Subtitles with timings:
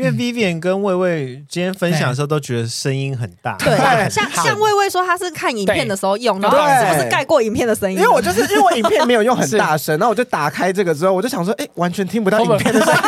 [0.00, 3.76] 因为 Vivian 跟魏魏今天分享的时候都觉得声音很大，对，
[4.08, 7.98] 像像魏魏说他是看影片的时候用，然后是不是盖过影片的声音？
[7.98, 13.00] 因为我就是因为我影片没有用很大声，然后我就打开这个之后，我就想说，哎，完全听不到影片的声音，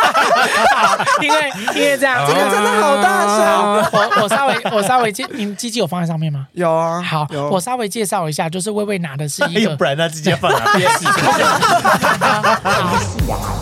[1.29, 3.38] 因为因为这样，这个真的好大声。
[3.93, 6.47] 我我稍微我稍微介，你们机器有放在上面吗？
[6.53, 10.93] 有啊，好，我稍微介绍一下，就是魏魏拿的是一个，不然他直接放哪边？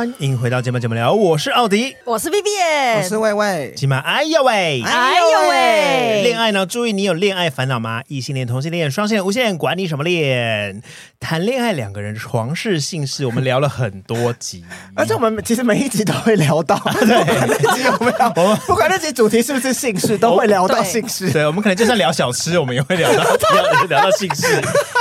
[0.00, 3.74] 欢迎回到节目节目聊，我是奥迪，我是 Vivian，我是魏魏。
[3.76, 6.64] 今晚哎呦喂，哎呦喂，恋爱呢？
[6.64, 8.02] 注意，你有恋爱烦恼吗？
[8.08, 10.82] 异性恋、同性恋、双性恋、无限恋，管你什么恋？
[11.20, 14.64] 谈恋爱，两个人床事性事，我们聊了很多集，
[14.96, 18.32] 而且我们其实每一集都会聊到， 对，那集有没有？
[18.36, 21.30] 我们不管那集主题是不是性事，都会聊到性事。
[21.30, 24.46] 对，我们可能就算聊小吃，我们也会聊到 聊，聊到性事。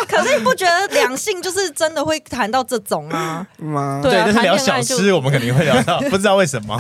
[0.10, 3.48] 可是你不觉得两性就是真的会谈到这种啊？
[3.60, 4.02] 吗？
[4.04, 6.80] 对，但是聊小吃，我们肯定会聊到， 不知道为什么。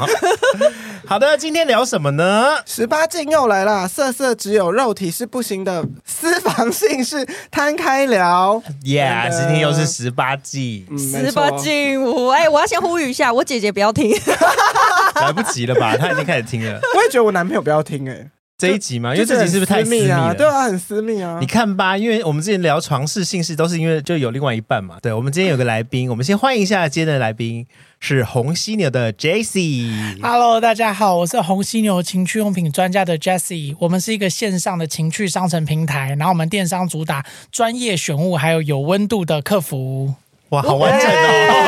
[1.07, 2.57] 好的，今天聊什么呢？
[2.65, 8.61] 十八禁又来了，色色只有肉体是不行的，私房性事摊开聊。
[8.83, 14.11] Yeah，今天又是十八禁，十八禁，我哎，我要先呼吁一下，我姐姐不要听，
[15.15, 15.97] 来不及了吧？
[15.97, 16.80] 她已经开始听了。
[16.95, 18.30] 我也觉得我男朋友不要听哎。
[18.59, 20.33] 这一集嘛，因为这集是不是太私密啊？
[20.37, 21.37] 对啊，很私密啊。
[21.39, 24.97] 你看吧，因为我们之前聊床事性事，都是因为就有另外一半嘛。
[25.02, 27.65] 对，我们今天有个来宾，我们先欢迎一下今天的来宾
[28.00, 30.17] 是红犀牛的 Jessie。
[30.22, 33.75] Hello，大家好，我是红犀牛情趣用品专家的 Jessie。
[33.78, 40.16] 我们是一个线上的情趣商城平台，然后我们电商主打专业选物，还有有温度的客服。
[40.50, 41.58] 哇，好完整哦！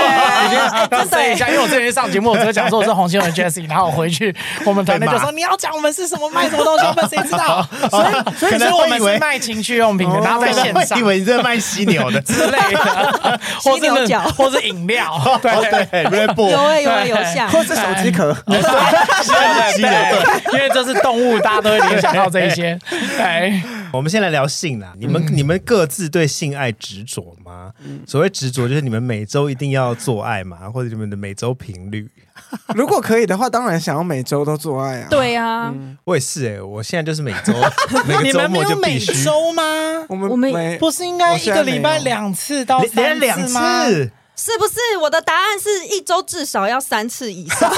[0.46, 0.58] 已经
[0.92, 4.36] 要等一下，因为我之前上节目，我只讲说我是红犀牛的 Jessie，然后我回去
[4.66, 7.68] 我们团队就说你要讲我们是什么卖什么东西， 我们谁知道？
[7.90, 12.22] 所以所以说我们是卖情趣用品的，然后在线上，以为你在卖犀牛的。
[12.22, 14.22] 之类的，犀牛角。
[14.38, 16.04] 或是饮料，对对。
[16.10, 18.60] 对，有诶有诶有像，或是手机壳，对。
[18.62, 22.78] 对对，因为这是动物，大家都会联想到这一些。
[23.20, 23.62] 哎，
[23.94, 27.72] 我们先来聊性啦，你们你们各自对性爱执着吗？
[28.08, 28.68] 所谓执着。
[28.68, 30.70] 就是你们每周一定要做爱嘛？
[30.70, 32.10] 或者你们的每周频率？
[32.76, 35.08] 如果可以的话，当然想要每周都做爱啊。
[35.10, 37.54] 对啊，嗯、我也是哎、欸，我现在就是每周，
[38.08, 39.12] 每个周末就必须。
[39.12, 39.64] 每周吗？
[40.08, 43.86] 我们我们不是应该一个礼拜两次到三次吗？
[44.34, 47.72] 是不是我的答案是一周至少要三次以上？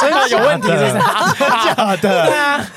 [0.00, 0.92] 真的有问题是？
[1.38, 1.96] 假的？
[1.96, 2.70] 对啊，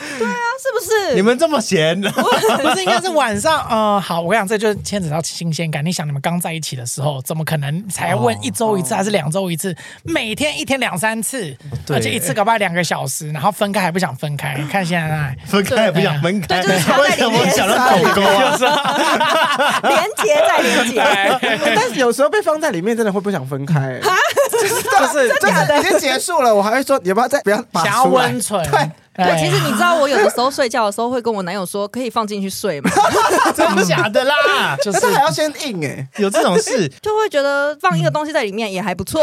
[0.71, 1.15] 不是？
[1.15, 1.99] 你们这么闲？
[2.01, 3.65] 不是应该是晚上？
[3.69, 5.85] 呃，好，我跟你讲，这就牵扯到新鲜感。
[5.85, 9.75] 你想，你们刚在一起的时候，怎么可能才问一周一次还是两周一次？
[10.03, 11.53] 每天一天两三次，
[11.89, 14.55] 而且一次搞不好两个小时，然后分开还不想分开。
[14.57, 19.81] 你 看现在，分开也不想分开，对为什么想到狗狗啊？
[19.83, 21.03] 连接再连接，
[21.75, 22.93] 但是有时候被放在里面。
[22.93, 23.99] 真的会不想分开、
[24.51, 28.63] 就是就是就是已经结束了，我还会说你要不要再不要想要温存？
[28.69, 28.87] 对。
[29.15, 32.89] 对，其实你知道，我有的时候睡觉的时候会跟我男友说，可以放进去睡吗？
[33.55, 34.75] 真的假的啦？
[34.83, 39.21] 就是还要先硬哎，有这种事，就会觉得放一个东西在里面也还不错。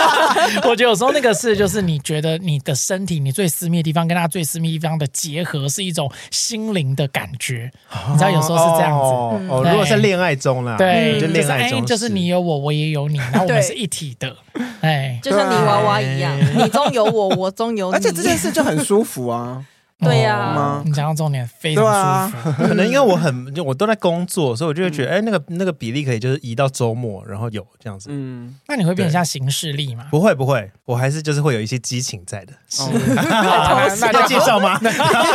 [0.64, 7.70] 我觉得有时候那个事就是你觉得你的身体，你最私密的地方跟他最私密地方的结合是一种心灵的感觉。
[8.10, 9.04] 你知道有时候是这样子。
[9.52, 14.34] 哦，如果是恋爱中啦，对，就恋爱中就是你有我，我也有你，然后我们是一体的。
[14.80, 19.64] 哎，就像泥娃娃一样，你中有我，我中有你，而且这件事就很舒服啊。
[20.00, 22.52] 对呀，你讲到重点，非常舒服。
[22.68, 28.08] 可能因为我很，就我都在工作，所以我就会觉得，哎，那个那个比例可以就是移到周末，然后有这样子。
[28.12, 30.04] 嗯，那你会变成像行事力吗？
[30.08, 32.52] 不会不会，我还是就是会有一些激情在的。
[32.68, 32.84] 是，
[33.16, 34.78] 那要介绍吗？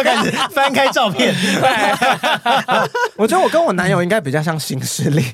[0.01, 1.35] 开始翻开照片。
[3.17, 5.25] 我觉得我跟我男友应该比较像行事力。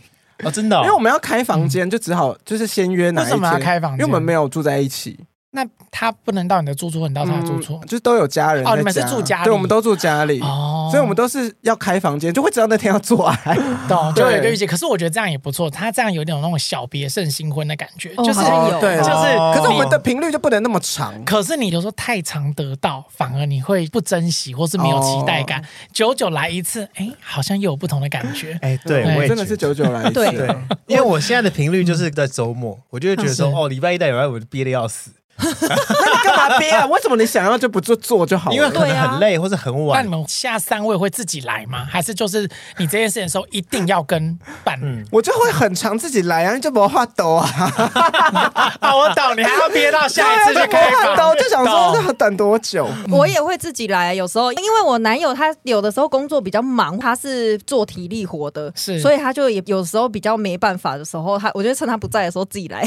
[0.43, 3.33] 哦，真的，因为我们要开房间，就只好就是先约哪一间。
[3.33, 3.99] 为什么要开房间？
[3.99, 5.19] 因为我们没有住在一起。
[5.51, 8.63] 那他不能到你的住处，你到他的住处，就是都有家人。
[8.67, 13.55] 哦，你们是住家里，对，我们都住家里，哦所以我们都是要开房间，就会知道那天要做爱。
[13.87, 14.65] 懂，就有一个预期。
[14.67, 19.37] 可是我觉得这样也不错，他这样有点那种小别胜新婚的感觉，就是有，对，就是。
[19.55, 21.13] 可是我们的频率就不能那么长。
[21.25, 25.63] 可是你有时候太常得到，反而你会不珍惜，或是没有期待感。
[25.91, 28.57] 久久来一次，哎，好像又有不同的感觉。
[28.61, 30.13] 哎，对，我真的是久久来一次。
[30.13, 30.55] 对，
[30.85, 35.11] 因为我现在的频率就是在周末，我就会觉得说，哦，礼拜一到礼拜五就憋得要死。
[35.67, 36.85] 那你干嘛憋啊？
[36.87, 38.55] 为什么你想要就不做做就好了？
[38.55, 39.99] 因为可能很累或者很晚。
[39.99, 41.85] 那你们下三位会自己来吗？
[41.89, 44.85] 还是就是你这件事情的时候一定要跟伴侣？
[44.85, 47.47] 嗯我就会很常自己来啊，就不画抖啊。
[48.79, 52.87] 啊，我懂，你还要憋到下一次就可以画抖，就想说懂要等多久？
[53.09, 62.83] 我也会自己来，有时候因为我男友他有的时候工作比较忙，他是做体力活的，是所以他就也有时候比较没办法的时候，他我就趁他不在的时候自己来。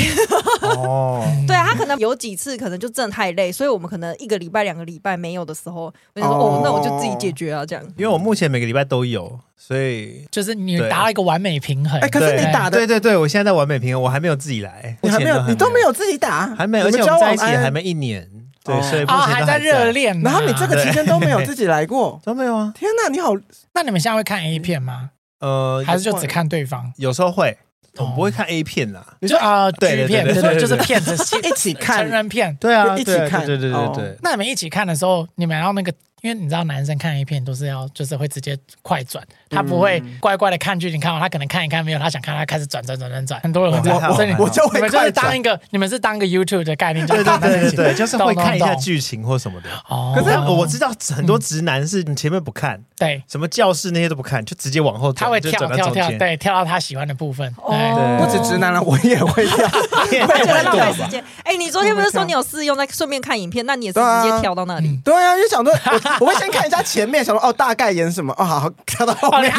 [0.62, 7.84] 哦， 对啊，他可能有几次可能就真的太累，所以我们可能一个礼拜、两个礼拜没有的时候，我就说哦哦，那我就自己解决啊，这样。
[7.96, 12.00] 因为我目前每个礼拜都有，所以就是你达到一个完美平衡。
[12.00, 18.28] 哎，可是你打的对对对，我现在在完美平衡，我还没有自己来，你还没有，你都没有自己打，还没有，而且我们交在一起还没一年，
[18.64, 23.32] 对，哦所以目啊，前还在热恋呢，然后你这个期间都没有自己来过， 都没有啊，天哪，你好，
[23.74, 25.10] 那你们现在会看 A 片吗？
[25.40, 26.92] 呃，还是就只看对方？
[26.96, 27.58] 有时候会，
[27.98, 29.04] 我们不会看 A 片啦。
[29.20, 31.14] 你说就啊，对对对对对对就是对骗子
[31.46, 32.54] 一起看成人片。
[32.60, 34.16] 对啊，一起看对啊对对对哦对对。
[34.22, 35.92] 那你们一起看的时候，你们要那个，
[36.22, 49.68] 因为你知道男生看 A 片都是要，就是会直接快转，他不会乖乖的看剧情看完，他可能看一看没有，他想看，他开始转转转转转，很多人会这样，我所以你我就会你们就是当一个，你们是当个 YouTube 的概念，就对对对对对，就是会看一下剧情或什么的。
[49.88, 56.18] 哦，可是我知道很多直男是你前面不看，对，什么教室那些都不看，就直接往后跳，他会就转到跳跳跳，中间。
[56.20, 57.52] 对，跳到他喜欢的部分。
[57.54, 59.56] 对哦不止直男了，我也会跳。
[59.66, 60.62] 我觉得太多了？
[60.62, 61.24] 浪费时间。
[61.42, 65.00] 哎，你昨天不是说你有试用，再顺便看影片，那你也是直接跳到那里？
[65.04, 65.74] 对啊，就想说，
[66.20, 69.52] 我会先看一下前面，想说哦，大概演什么，哦，好，好跳到后，面，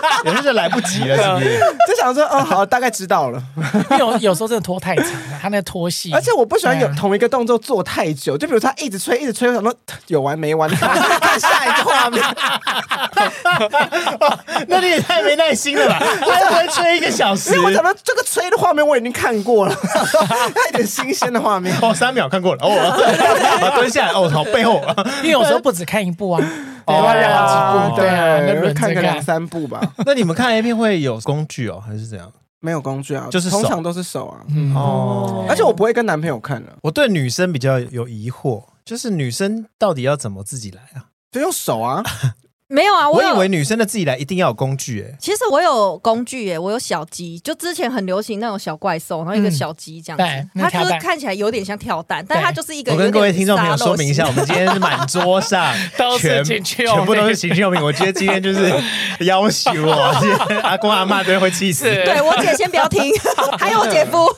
[0.24, 1.58] 有时候就来不及了，是不是？
[1.88, 3.42] 就想说，哦， 好，大概知道了。
[3.90, 9.74] 因为有有时候真的拖太长了，他那个拖戏，而且我不喜欢有同一个动作做太久，就比如他一直吹，一直吹，我想说
[10.08, 12.20] 有完没完，看下一个画面。
[14.68, 15.98] 那你也太没耐心了吧？
[16.20, 17.64] 他要不会吹一个小时因为？
[17.66, 21.74] 我想到这个吹的画面我已经看过了，要一点新鲜的画面。
[21.80, 22.70] 哦，三秒看过了，哦，
[23.62, 24.80] 啊蹲下来，哦，好背后，
[25.22, 26.48] 因为有时候不止看一部啊，对
[26.86, 29.20] 哦对啊，那轮着看个两。
[29.22, 29.80] 三部吧。
[30.06, 32.32] 那你们看 A 片会有工具哦，还是怎样？
[32.60, 34.40] 没有工具啊，就是手通常都是手啊。
[34.48, 41.06] 嗯哦，而且我不会跟男朋友看的，我对女生比较有疑惑，就是女生到底要怎么自己来啊？
[41.30, 42.02] 就用手啊。
[42.72, 52.92] 没有啊，我有以为女生的自己来一定要有工具，哎，其实我有工具耶，我有小鸡，就之前很流行那种小怪兽，然后一个小鸡这样子，它就是看起来有点像跳蛋，但它就是一个。
[52.92, 57.82] 我跟各位听众朋友说明一下，我们今天是满桌上 都是全情趣用品全部都是情趣用品。
[57.82, 58.72] 我觉得今天就是
[59.24, 61.82] 要求我，今天阿公阿妈都会气死。
[61.84, 63.12] 对我姐先不要听，
[63.58, 64.28] 还有我姐夫。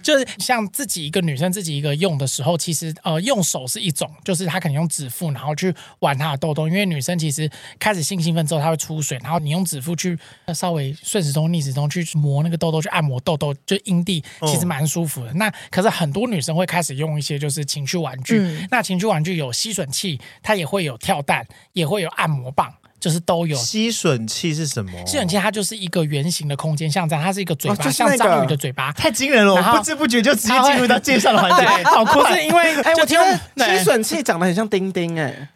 [0.00, 10.18] 就是像自己一个女生自己一个用的时候，其实呃用手是一种，就是她可能用指腹，然后去玩她的痘痘，因为女生其实开始性兴奋之后，她会出水，然后你用指腹去
[10.54, 15.32] 稍微顺时钟逆时钟去磨那个痘痘，去按摩痘痘，就阴蒂其实蛮舒服的。
[15.34, 22.72] 那可是很多女生会开始用一些就是情趣玩具，嗯那情趣玩具有吸吮器，它也会有跳蛋，也会有按摩棒。
[23.00, 24.90] 就是都有吸吮器是什么？
[25.06, 29.54] 吸吮器，它就是一个圆形的空间，像这样，它是一个嘴巴，哦就是那个像章鱼的嘴巴，太惊人了！
[29.54, 32.44] 我不知不觉就直接进入到介绍的环节，对，好不快是。
[32.44, 33.16] 因为哎，我听
[33.56, 35.48] 吸吮器长得很像丁丁，哎，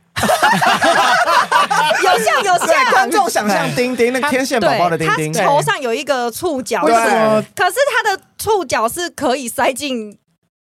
[2.03, 3.11] 有 像有像，观像。
[3.11, 10.17] 众想象丁丁，那个天线宝宝的丁丁，它头上有一个触角，对可是可是它的触角是可以塞进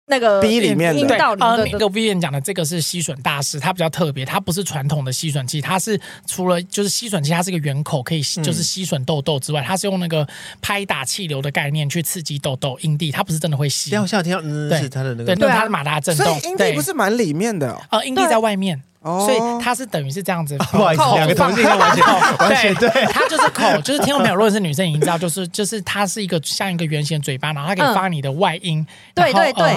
[0.07, 1.77] 那个 B 里面的对，阴道呃，里的。
[1.77, 10.27] 那个 Vivian 讲的这个是吸吮大师，它比较特别，它不是传统的吸吮器，它是除了就是吸吮器，它是一个圆口可以吸就是吸吮痘痘之外，它是用那个
[10.61, 13.91] 拍打气流的概念去刺激痘痘阴蒂，它不是真的会吸。
[13.91, 18.81] 等一下我听到，嗯，对是它的那对，个对它的马达震动，所以阴对蒂不是蛮里面的哦呃阴蒂在外面。
[19.05, 19.25] 哦。
[19.25, 22.03] 所以它是等于是这样子，不好意思，两个同性恋完全
[22.39, 22.89] 完全对。
[23.13, 28.85] 它就是口，就是听众朋友，如果是女生已经知道，就是就是它是一个像一个圆形的嘴巴，然后它可以发你的外阴，
[29.15, 29.65] 然后对对。
[29.65, 29.75] 对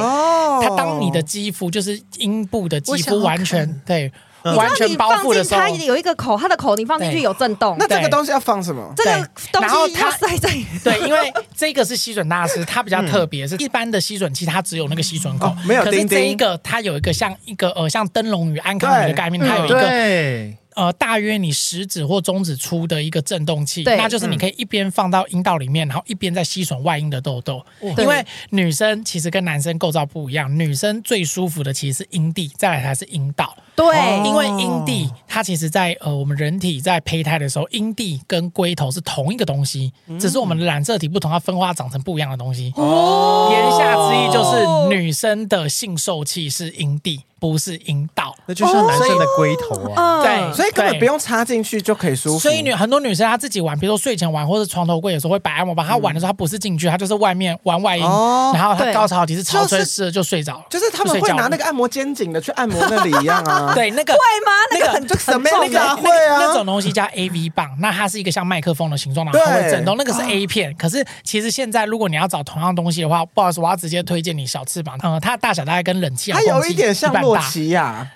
[0.60, 4.10] 它当你的肌肤就是阴部的肌肤完全对你
[4.42, 5.60] 完全包覆的时候。
[5.60, 7.76] 它，有一个口，它的口你放进去有震动。
[7.78, 8.92] 那这个东西要放什么？
[8.96, 10.50] 这个东西它塞在
[10.84, 15.48] 对，因为这个是吸吮大师，它比较特别，是一般的吸吮器它只有那个吸吮口。
[15.48, 19.80] 哦，没有可是这一个它有一个像一个呃像灯笼鱼、安康鱼的概念，它有一个。
[19.80, 23.96] 对，呃，大约你食指或中指出的一个震动器，对。
[23.96, 27.64] 那就是你可以一边放到阴道里面，然后一边在吸吮外阴的痘痘。
[27.80, 33.56] 对因为女生其实跟男生构造不一样，女生最舒服的其实是阴蒂，再来才是阴道。
[33.78, 42.72] 对，因为阴蒂它其实在呃我们人体在胚胎的时候，阴蒂跟龟头是同一个东西，只是我们的染色体不同，它分化长成不一样的东西。
[42.76, 47.20] 哦，言下之意就是女生的性受器是阴蒂。
[47.40, 50.20] 不是阴道，那就像男生的龟头啊。
[50.24, 52.38] 对，所以根本不用插进去就可以舒服。
[52.40, 55.86] 所以女很多女生她自己玩，比如说睡前玩，或者床头柜有时候会摆按摩棒。
[55.86, 60.64] 她玩的时候，她不是进去，她就是外面玩外阴，然后她高潮其实潮吹湿了就睡着了。
[60.68, 63.66] 就是他们会拿那个按摩肩颈的去按摩那里一样啊。
[63.74, 64.52] 对，那个会吗？
[64.72, 65.02] 那个很
[65.40, 66.38] 么那个会啊？
[66.38, 69.96] 那种东西叫 AV 棒，那它是一个像麦克风的形状，然后它会震动。
[69.96, 70.74] 那个是 A 片。
[70.76, 74.98] 可是其实现在如果你要找同样东西的话，不好意思，我要直接推荐你小翅膀。
[75.02, 78.06] 嗯，它的大小大概跟冷气，它有一点像洛奇亚。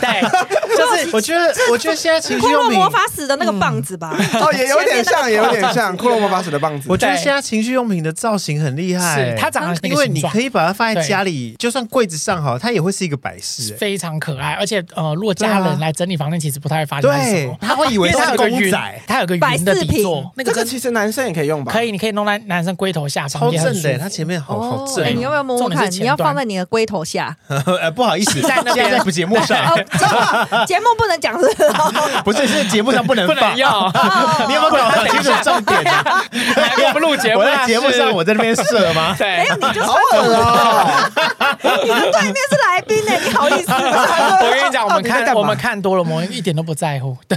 [0.00, 0.20] 对，
[0.76, 6.88] 就是我觉得，我觉得现在情趣用品，骷髅魔法使的那个棒子吧，哦，也有点像，也有点像骷髅魔法使的棒子。
[6.90, 14.52] 我觉得现在情趣用品的造型很厉害，它长得，因为你可以把它放在家里，就算柜子上好，它也会是一个摆饰，非常可爱。
[14.54, 21.72] 而且呃，如果家人来整理房间，其实不太会发现对，他会以为它有个公仔，它有个云的底座，那个其实男生也可以用吧？
[21.72, 25.16] 可以，你可以弄在男生龟头下方，超正的，它前面好好正。
[25.16, 25.90] 你要不要摸摸看？
[25.90, 27.36] 你要放在你的龟头下？
[27.48, 29.58] 呃，不好意思，在那边在节目上。
[30.66, 31.46] 节目不能讲是？
[32.24, 33.54] 不是，是节目上不能不能放。
[33.54, 33.60] 你
[34.54, 35.84] 有没有搞清楚重点？
[36.92, 39.14] 不录节目，我在节目上我在那边射吗？
[39.18, 41.10] 对，没有你就好恶哦。
[41.82, 43.72] 你的对面是来宾呢，你好意思？
[43.72, 47.16] 我跟你讲，我们看我们看多了，我们一点都不在乎。
[47.26, 47.36] 对，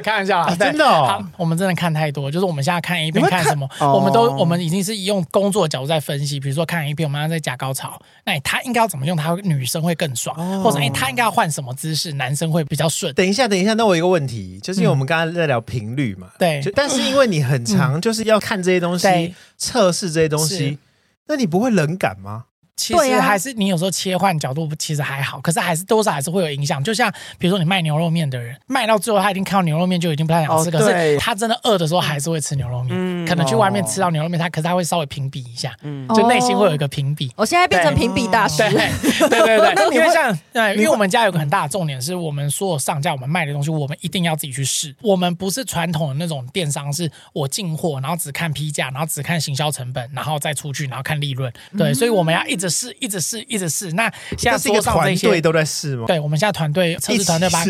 [0.00, 1.22] 开玩笑啦，真的哦。
[1.36, 6.40] 我们真的看太多，就是我们现在看 A 片看什么，我们都我们已经是用工作角度在分析。
[6.40, 13.14] 比如说看 A 片，我们要在假高潮，那他应该要怎么用，他女生会更爽，或者哎，他应该要换什么姿势，男生会比较顺。
[13.14, 20.78] 等一下，等一下，那我有一个问题，就是因为我们刚刚在聊频率嘛，对，但是因为你很长就是要看这些东西，测试这些东西，
[21.26, 22.46] 那你不会冷感吗？
[22.76, 26.82] 其实还是你有时候切换角度其实还好，可是还是多少还是会有影响。
[26.82, 33.26] 就像比如说你卖牛肉面的人，卖到最后他已经看到牛肉面就已经不太想吃，可是他真的饿的时候还是会吃牛肉面。
[33.26, 35.74] 可能去外面吃到牛肉面，他可是他会稍微评比一下，
[36.14, 37.30] 就内心会有一个评比。
[37.36, 38.62] 我现在变成评比大师。
[38.62, 44.94] 对对对对， 因为像对，因为我们家有个很大的重点是我们所有上架我们卖的东西，我们一定要自己去试。
[45.02, 51.52] 我们不是传统的那种电商，是我进货然后只看批价，然后只看行销成本，然后再出去然后看利润。
[51.76, 53.40] 对，所以我们要一直试，一直试。
[53.50, 54.08] 一直试，那
[54.38, 56.04] 现在是一个团队都在试吗？
[56.06, 57.64] 对，我们现在团队测试团队吧，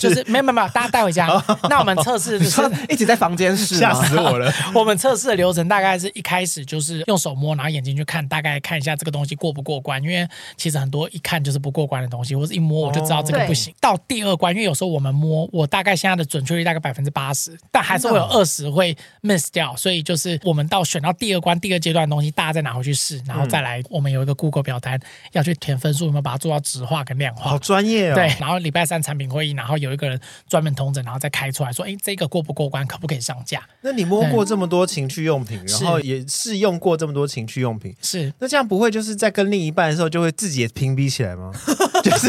[0.00, 1.28] 就是没有没有没有，大家带回家。
[1.70, 4.52] 那我们测试就是一直在房间试， 吓死我了。
[4.74, 10.02] 我们测试的流程大概是一开始就是用手摸，然后眼睛去看，大概看一下这个东西过不过关。
[10.02, 10.26] 因为
[10.56, 13.72] 其实很多一看就是不过关的东西，或者一摸我就知道这个不行。
[13.80, 19.76] 到第二关，因为有时候我们摸，我大概现在的准确率大概百分之八十，但还是会有二十会 miss 掉。
[19.76, 23.82] 所以就是我们到选到第二关第二阶段的东西，大家再拿回去试，然后再来。
[23.88, 25.00] 我们有一个 Google 表单。
[25.32, 27.50] 要去填分数，有没有把它做到直化跟量化？
[27.50, 28.14] 好专业哦。
[28.14, 33.62] 对，然后礼拜三产品会议，然后有一个人专门统整，然后再开出来说，哎，这个过不过关，可不可以上架？
[33.82, 41.52] 那你摸过这么多情趣用品，然后也试用过这么多情趣用品，是那这样不会就是在跟另一半的时候就会自己也屏蔽起来吗？
[42.02, 42.28] 就是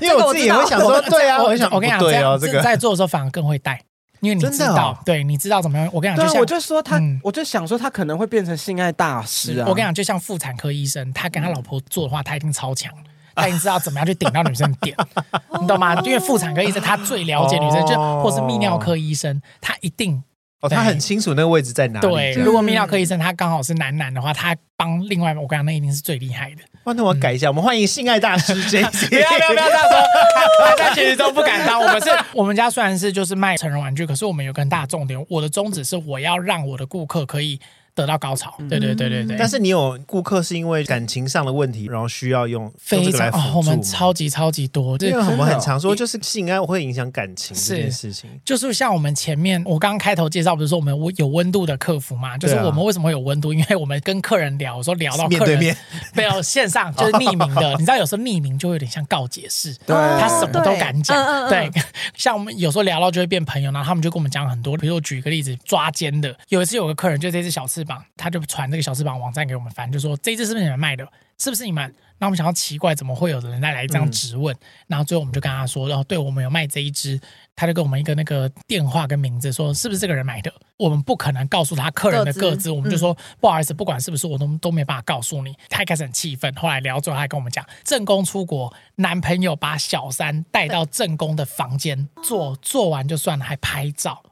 [0.00, 3.80] 因为我自己也会想说，对啊，我想我跟你讲，这样在做的时候反而更会带。
[4.24, 5.86] 因为你知道，对，你知道怎么样？
[5.92, 9.66] 我跟你讲，就像我就说他，我就想说他可能会变成性爱大师啊。
[9.68, 12.90] 我跟你讲，就像妇产科医生，他跟他老婆做的话，他一定超强，
[13.34, 14.96] 他已经知道怎么样去顶到女生的点，
[15.60, 15.94] 你懂吗？
[16.02, 20.22] 因为妇产科医生他最了解女生，就或是泌尿科医生，他一定
[20.60, 22.06] 哦，他很清楚那个位置在哪里。
[22.08, 26.62] 对，如果泌尿科医生他刚好是男男的话，他帮另外我跟你讲，那一定是最厉害的。
[26.84, 28.82] 那我改一下，我们欢迎性爱大师 J。
[28.82, 31.80] 不要不要不要这样说，大家其实都不敢当。
[31.80, 37.60] 我们是， 我们家虽然是就是卖成人玩具，可是我们有个很大的重点，我的宗旨是我要让我的顾客可以。
[37.94, 39.36] 得到高潮，对对对对对。
[39.38, 44.96] 但是你有顾客是因为感情上的问题，然后需要用非常哦，我们超级超级多。
[44.98, 48.28] 因为我们很常说，就是性爱会影响感情这件事情。
[48.44, 52.36] 就是像我们前面我刚刚开头介绍，不是说我们有温度的客服嘛？
[52.36, 53.52] 就是我们为什么会有温度？
[53.54, 55.76] 因为我们跟客人聊，说聊到面对面，
[56.14, 57.70] 没有线上 就是匿名的。
[57.72, 61.48] 你知道有时候匿名就会有点像告解式，对，他什么都敢讲。
[61.48, 61.70] 对，
[62.16, 64.76] 像我们有时候聊到就会变朋友，然后他们就跟我们讲很多。
[64.76, 68.70] 比如我举一个例子，抓奸的，有一次有个客人就这只小翅膀，他就传。
[68.70, 71.06] 这个小翅膀网站给我们翻，就说这一只是不是你们卖的？
[71.38, 71.92] 是不是你们？
[72.18, 74.54] 那我们想要奇怪，怎么会有人再来这样质问？
[74.54, 77.20] 嗯、然后最后我们就跟他说，然后对我们有卖这一只，
[77.56, 80.52] 他就给我们一个那个电话跟名字，说是不是这个人买的？
[80.76, 85.54] 我们不可能告诉他客人的个资，我们就说、嗯、不好意思，不管是不是，我都都没办法告诉你。
[85.68, 94.22] 他一开始很气愤，后来聊最后，他还跟我们讲，正宫出国，男朋友把小三带到正宫的房间做，做完就算了，还拍照。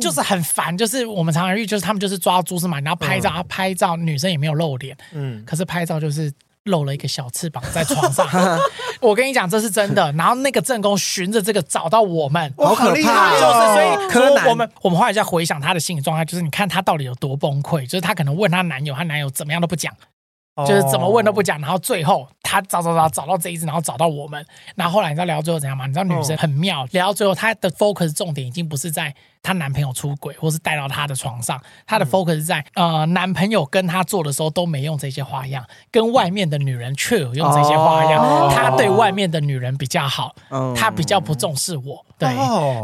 [0.00, 6.32] 就是很烦，就是我们常常遇，就是他们就是抓蛛丝马迹，然后拍照，嗯、拍照女生也没有露脸，嗯，可是拍照就是
[6.64, 8.26] 露了一个小翅膀在床上。
[9.00, 10.10] 我跟你讲，这是真的。
[10.12, 13.32] 然后那个正宫循着这个找到我们，好可怕！
[13.32, 19.94] 就是所以，柯南，我们我们后来在回想她的心理状态，就是你看她到底有多崩溃，就是她可能问她男友，她男友怎么样都不讲。
[20.66, 24.44] 就是怎么问都不讲，然后最后他找找找找到这一只，然后找到我们，
[24.76, 25.86] 然后后来你知道聊到最后怎样吗？
[25.86, 40.36] 你知道女生很妙，聊到最后她的 focus 重点已经不是在她男朋友出轨，或是带到她的床上，她的 focus 是在呃男朋友跟她做的时候都没用这些花样，跟外面的女人却有用这些花样，他对外面的女人比较好，
[40.76, 42.28] 他比较不重视我，对，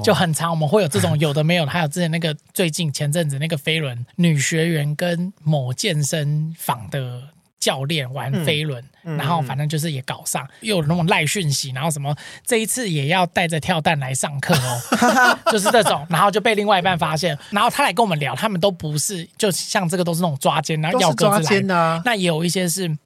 [0.03, 7.23] 就很长我们会有这种有的没有的，还有之前那个最近前阵子那个飞轮女学员跟某健身房的。
[7.61, 22.97] 教练玩飞轮，嗯、然后反正就是也搞上，嗯、又有那种赖讯息，然后什么这一次也要带着跳蛋来上课哦， 就是这种，然后就被另外一半发现，然后他来跟我们聊，他们都不是，就像这个都是那种抓奸，然后要抓奸啊，那也有一些是，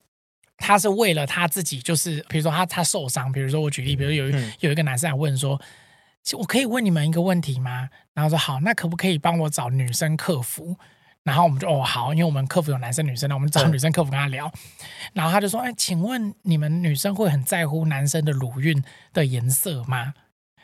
[0.56, 4.30] 他是为了他自己，就是比如说他他受伤，比如说我举例，比如有
[4.60, 5.60] 有一个男生来问说，
[6.38, 7.88] 我可以问你们一个问题吗？
[8.14, 10.76] 然后说好，那可不可以帮我找女生客服？
[11.24, 14.52] 然后我们就哦好，因为我们客服有男生女生的，我们找女生客服跟他聊。
[15.14, 20.12] 然后他就说：“哎，请问你们女生会很在乎男生的乳晕的颜色吗？”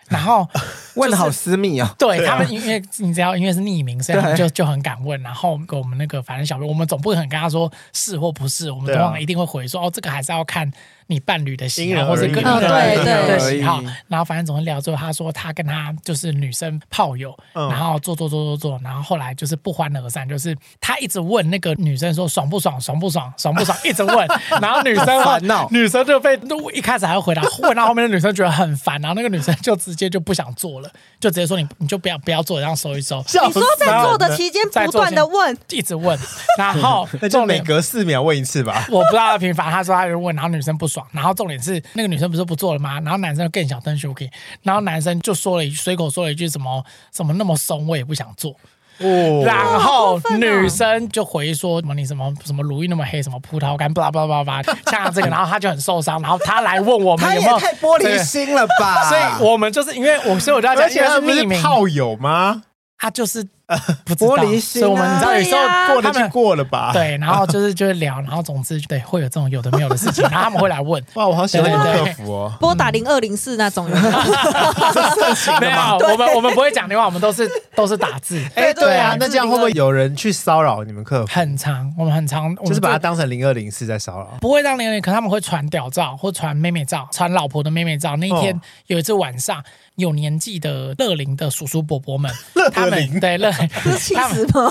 [0.08, 0.46] 然后
[0.96, 1.88] 问的好私密哦。
[1.98, 5.20] 对他们，因为你知道，因为是匿名，所以他们就就很敢问。
[5.22, 10.70] 然后跟我们那个反正小编，我们总不可能跟他说是或不是，我们通常一定会回说：“哦，这个还是要看。”
[11.10, 24.28] 你伴侣的喜好，或者跟你的喜好，然后反正总是聊之后，他说他跟他就是女生炮友，然后做做做做做，然后后来就是不欢而散，就是他一直问那个女生说爽不爽，爽不爽，爽不爽，一直问，
[24.62, 26.38] 然后女生烦恼，女生就被
[26.72, 30.88] 一开始还会回答，问到后面的女生觉得很烦，然后那个女生就直接就不想做了，
[31.18, 33.18] 就直接说你你就不要不要做，然后收一收。
[33.18, 36.16] 你说在做的期间不断的问，一直问，
[36.56, 38.86] 然后 那就每隔四秒问一次吧。
[38.90, 40.99] 我不知道他频繁，他说他就问，然后女生不爽。
[41.12, 43.00] 然后重点是那个女生不是不做了吗？
[43.00, 44.30] 然后男生更想登 Shuki，
[44.62, 48.54] 然后男生就说了一句随口说了一句什么什么那么松，我也不想做。
[48.98, 59.08] 哦，然后女生就回说什么你什么什么乳晕那么黑，什么葡萄干，巴拉巴拉巴拉巴拉，像这个，然后他就很受伤，然后他来问我们有没有太玻璃心了吧？
[59.08, 62.64] 所以我们就是因为我所以我就要讲，而且他不是炮友吗？
[62.98, 63.48] 他就是。
[64.18, 65.60] 玻璃心，所以我们你知道有时候
[65.92, 66.90] 过了就过了吧。
[66.92, 71.02] 对，然后 就是就是聊，然后总之对会有这种有的没有的事情，然后他们会来问。
[71.14, 73.88] 哇，我好喜欢客服哦，拨打零二零四那种。
[73.88, 73.96] 没
[75.70, 78.42] 有，我们我们不会讲电话，我们都是都是打字。
[78.54, 81.32] 哎，对啊，那这样会不会有人去骚扰你们客服？
[81.32, 84.26] 很常，我们很常，就是把它当成零二零四在骚扰。
[84.40, 88.16] 不会当零二零，可他们会传屌照或传妹妹照，传老婆的妹妹照。
[88.16, 89.62] 那一天有一次晚上。
[90.00, 92.30] 有年纪的乐龄的叔叔伯伯们，
[92.74, 93.52] 他们对乐
[93.96, 94.70] 七十吗？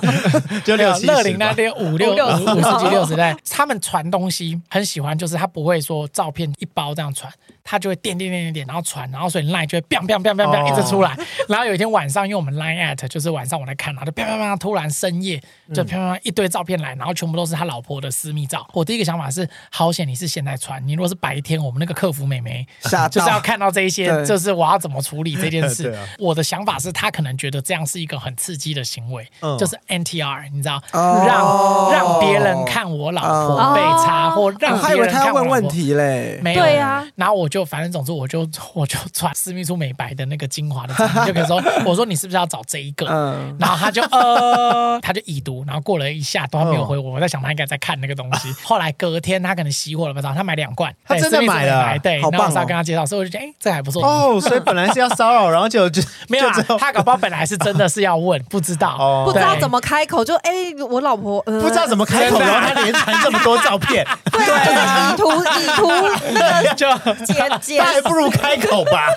[0.66, 7.32] 就六乐龄那边五六五十几六十代，他们传东西很喜欢，就是他不会说照片一包这样传。
[7.62, 11.16] 他就会点点点点点，然后传，然后所以 line 就会 biang biang biang biang biang 一直出来。
[11.48, 15.40] 然后有一天晚上，因为我们 line at 就是晚上我来看，然后就 biang biang biang，突然深夜
[15.72, 18.68] 就 biang biang 一堆照片来，然后全部都是他老婆的私密照。
[18.74, 22.66] 我第一个想法是，好险你是现在传，你如果是白天，我们那个客服美眉
[23.12, 25.96] 就是要看到这一些，就是我要怎么处理这件事。
[26.18, 29.28] 我的想法是他可能觉得这样是一个很刺激的行为，
[29.58, 37.06] 就是 NTR，你知道，让让别人看我老婆被插，或让别人看我问题嘞，没有对呀。
[37.16, 37.60] 然后我就。
[37.70, 40.94] 反正总之我就我就传私密处美白的那个精华的，
[41.28, 43.06] 就可以说 我说你是不是要找这一个？
[43.08, 48.52] 嗯，然后他就呃 他就已读，然后过了一下都还没有回我，我在想他应该在看那个东西。
[48.64, 54.42] 后来隔天他可能熄火了，不知道他买两罐，他真的买了，对，然后我跟他介绍，所以我就觉得哎这还不错哦。
[54.42, 60.52] 所以本来是要骚扰，然后就就 没有他搞不好本来是真的是要问，不知道不知道怎么开口，就哎
[60.90, 64.44] 我老婆不知道怎么开口，然后他连传这么多照片， 对
[64.76, 65.90] 啊，以图以图
[66.32, 69.08] 那个 就那还不如开口吧。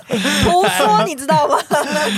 [0.45, 1.57] 胡说，你知道吗？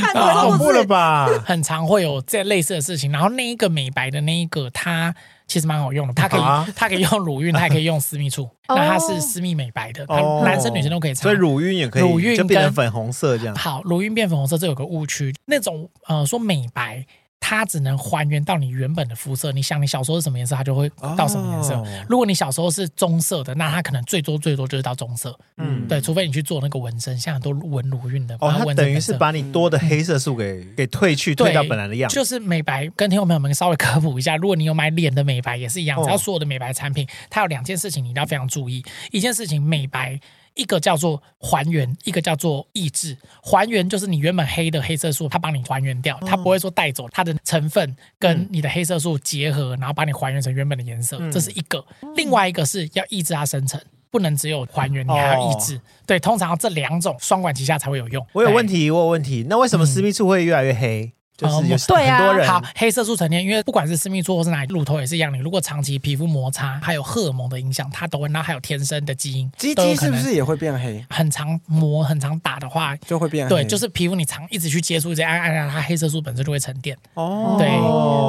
[0.03, 1.29] 太恐怖了吧！
[1.45, 3.11] 很常会有这类似的事情。
[3.13, 5.15] 然后那一个美白的那一个，它
[5.55, 6.13] 其实蛮好用的。
[6.21, 8.51] 它可以，它可以用乳晕，它也可以用私密处。
[8.67, 10.05] 那它是私密美白的，
[10.45, 11.23] 男生女生都可以擦。
[11.23, 13.55] 所以乳晕也可以，乳晕就变成粉红色这样。
[13.55, 15.33] 好，乳晕变粉红色，这有个误区。
[15.45, 17.07] 那种呃，说美白。
[17.47, 19.53] 它只能还原到你原本的肤色。
[19.53, 21.85] 你想，你小时候是什么颜色，它就会到什么颜色。
[22.09, 25.39] 如果你小时候是棕色的，那它可能最多最多就是到棕色。
[25.59, 28.35] 嗯，对，除非你去做那个纹身，像很多纹乳晕的。
[28.41, 32.15] 哦，它等于是把你多的黑色素给给褪去，褪到本来的样子。
[32.17, 38.83] 就是美白，跟听众朋友们稍微科普一下，如果你有买脸的美白也是一样，只要所有的美白产品，它有两件事情你一定要非常注意。
[39.11, 40.19] 一件事情，美白。
[40.55, 43.17] 一个叫做还原，一个叫做抑制。
[43.43, 51.85] 还原就是你原本黑的黑色素，它帮你还原掉，它不会说带走它的成分跟你的黑色素结合，然后把你还原成原本的颜色，这是一个。
[52.17, 53.81] 另外一个是要抑制它生成。
[54.11, 55.81] 不能只有还原，你还要抑制。
[56.07, 58.25] 对，通常这两种双管齐下才会有用。
[58.33, 59.45] 我有问题，我有问题。
[59.51, 61.13] 那为什么私密处会越来越黑？
[61.37, 65.33] 就是有很多人、嗯啊、好黑色素沉淀，因为不管是私密处或是哪里，乳头也是一样。
[65.35, 68.29] 你如果长期皮肤摩擦，还有荷尔蒙的影响，它都会。
[68.29, 71.05] 然后还有天生的基因，鸡鸡是不是也会变黑？
[71.11, 73.57] 很常磨、很常打的话，就会变黑。
[73.57, 76.97] 对，就是皮肤你常一直去接触，这样按按按，它黑色素本身就会沉淀。
[77.15, 77.69] 哦，对，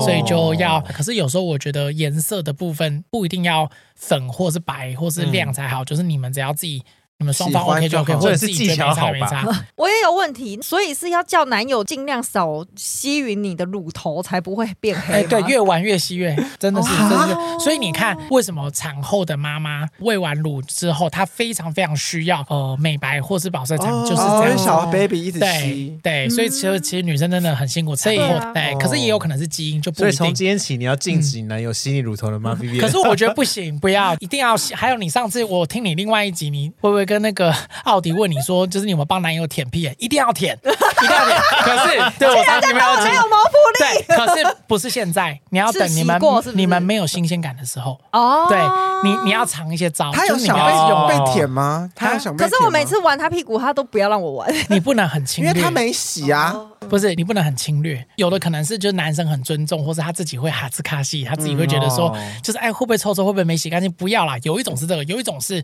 [0.04, 0.80] 所以就要。
[0.82, 6.84] 可是有时候我觉得颜色的部分不一定要粉或是白或是亮才好，嗯、就是你们只要自己。
[7.20, 9.66] 你们双方 OK 就 OK，或者是技巧好吧？
[9.78, 15.24] 我也有问题，所以是要叫男友尽量少吸吮你的乳头，才不会变黑。
[15.24, 17.64] 对，越玩越吸越，真的是，真的是。
[17.64, 24.58] 所以你看，为什么产后的妈妈喂完乳之后，她非常非常需要呃美白或是保色产品，就是这样。
[24.58, 28.18] 小 baby 一直吸，对，所以其实其实女生真的很辛苦，所以
[28.54, 30.12] 对，可是也有可能是基因，就不一定。
[30.12, 32.60] 所以从今天起，你要禁止男友吸你乳头了吗？
[32.82, 34.56] 可是我觉得不行，不要，一定要。
[34.74, 37.54] 还有你上次我听你另外一集，你会不会跟那个？
[37.86, 39.96] 奥迪问你说：“就是你有没有帮男友舔屁眼？
[40.00, 41.40] 一定要舔， 一定要舔。
[41.64, 44.04] 可是， 对我上次没有没有毛福利。
[44.08, 46.20] 对，可是不是现在，你要等你们
[46.54, 48.48] 你们没有新鲜感的时候哦。
[48.50, 48.58] 对
[49.04, 50.12] 你，你要尝一些招。
[50.12, 51.90] 他有想被有被舔吗？
[51.96, 52.50] 他有想被舔。
[52.50, 54.52] 可是我每次玩他屁股，他都不要让我玩。
[54.70, 56.56] 你不能很侵略，因为他没洗啊。
[56.90, 58.04] 不是，你不能很侵略。
[58.16, 63.92] 有的可能是就是男生很尊重，或是他自己会哈兹卡西，他自己会觉得说，就是哎会不会臭臭，会不会没洗干净？
[63.92, 64.36] 不要啦。
[64.44, 65.64] 有一种是这个，有一种是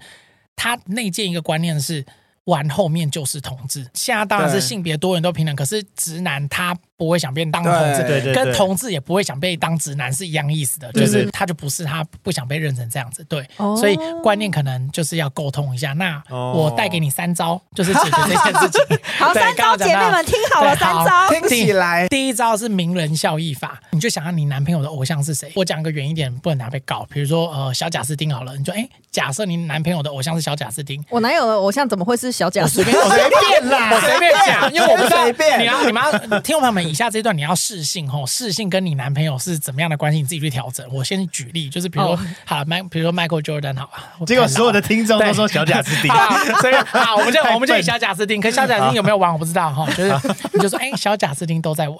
[0.55, 2.05] 他内建一个观念是。
[2.45, 13.43] 玩后面就是同志，现在当然是性别多元都平等，可是直男他不会想变当同志，对对对，跟同志也不会想被当直男是一样意思的，就是他就不是他不想被认成这样子，对，
[13.75, 15.93] 所以观念可能就是要沟通一下。
[15.93, 18.99] 那我带给你三招，就是解决这件事情。
[19.17, 21.29] 好，三招，姐妹们听好了，三招。
[21.31, 25.51] 听起来，第一招是名人效益法，你就想要你男朋友的偶像是谁？
[25.55, 31.89] 我讲个远一点，不能拿被告，比如说呃小贾斯汀好了，你就哎，假设你男朋友的偶像是小贾斯汀，我男友的偶像？
[31.89, 32.31] 怎么会是？
[32.31, 33.17] 小贾斯汀，我随
[33.49, 34.31] 便啦，我随便。
[34.45, 35.25] 讲，因为我不知道
[35.57, 40.85] 你要你们要听我朋友们，以下这一段你要试性吼，试性跟你男朋友是怎么样的关系，你自己去调整。
[40.91, 46.11] 我先举例，就是比如说好，麦，比如说 Michael Jordan 好吧，结果所有的听众都说小贾斯汀，
[46.59, 50.13] 所以好，我们就我们就以小贾斯汀，可小贾斯汀有没有玩我不知道哈，就是
[50.51, 51.97] 你就说哎，小贾斯汀都在玩。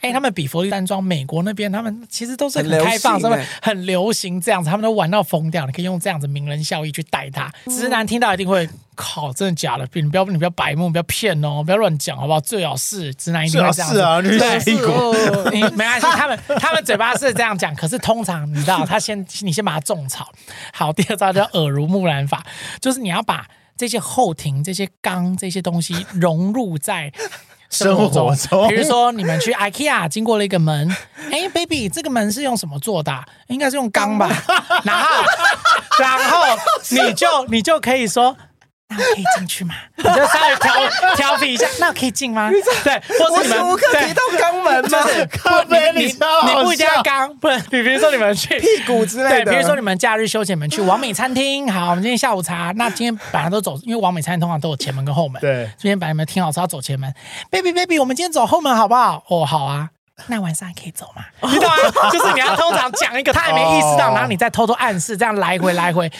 [0.00, 4.70] 哎、欸，他们比佛利山庄，美国那边他们其实都是很开放，是不是很流行这样子？
[4.70, 7.52] 他们都玩到疯掉，你可以用这样子名人效益去带他。
[7.66, 9.86] 直男听到一定会靠，真的假的？
[9.92, 12.40] 你不要你不要白目，不要骗哦，不要乱讲，好不好？
[12.40, 13.96] 最好是直男一定要这样子。
[13.96, 16.06] 是啊，对，屁股，你没关系。
[16.06, 20.32] 他们他们嘴巴是这样讲，可是通常你知道，他先你先把它种草。
[20.72, 22.42] 好，第二招叫耳濡目染法，
[22.80, 27.12] 就是你要把这些后庭、这些缸这些东西融入在。
[27.70, 30.88] 生活中，比如说你们去 IKEA 经过了一个门，
[31.30, 33.12] 哎，baby，这个门是用什么做的？
[33.46, 34.28] 应该是用钢吧？
[34.84, 35.24] 然后，
[36.00, 36.42] 然后
[36.90, 38.36] 你就你就可以说。
[38.90, 39.74] 那我可以进去吗？
[39.96, 40.74] 你就稍微调
[41.16, 42.50] 调皮一下，那我可以进吗？
[42.82, 44.98] 对，或是你们对，提到肛门吗？
[45.94, 51.70] 你你不一定要肛，不能你 比如说你们去屁股之类的，对，比如说你们假日休闲，你们去王美餐厅。
[51.72, 52.72] 好，我们今天下午茶。
[52.76, 55.40] 那今天本来都走，因为王美餐厅通常都有前门跟后门。
[55.40, 57.12] 对，今天本来你们听好是要走前门
[57.50, 59.22] ，baby baby，我们今天走后门好不好？
[59.28, 59.90] 哦，好啊。
[60.26, 61.24] 那晚上还可以走吗？
[61.50, 62.10] 你懂吗？
[62.10, 66.10] 就是你要通常讲一个，他还没意识到，然后你再偷偷暗示，这样来回来回。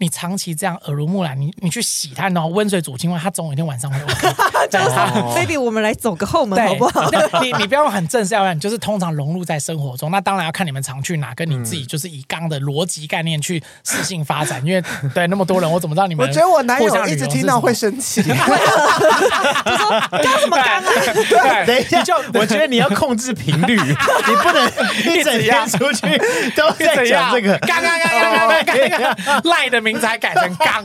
[0.00, 4.28] 你长期这样耳濡目染，你你去洗它，然后温水煮青蛙，它总有一天晚上会 OK。
[4.70, 7.10] 哦、Baby，我们来走个后门好不好？
[7.42, 10.10] 你你不要很正式要，要你就是通常融入在生活中。
[10.10, 14.64] 那当然要看你们常去哪，跟你自己就是以刚的逻辑概念去适性发展。
[14.64, 14.82] 因为
[15.12, 16.26] 对那么多人，我怎么知道你们？
[16.26, 18.22] 我觉得我男友一直听到会生气。
[18.22, 20.82] 他说干什么干啊？
[21.28, 24.66] 对，等一下，就我觉得你要控制频率，你不能
[25.12, 26.16] 一整天出去
[26.56, 27.58] 都在讲这个。
[27.58, 29.89] 刚刚刚刚刚刚刚赖的名。
[29.90, 30.84] 名字还改成刚，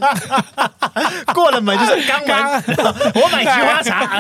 [1.34, 2.52] 过了门就是刚刚。
[3.14, 4.20] 我买菊花茶，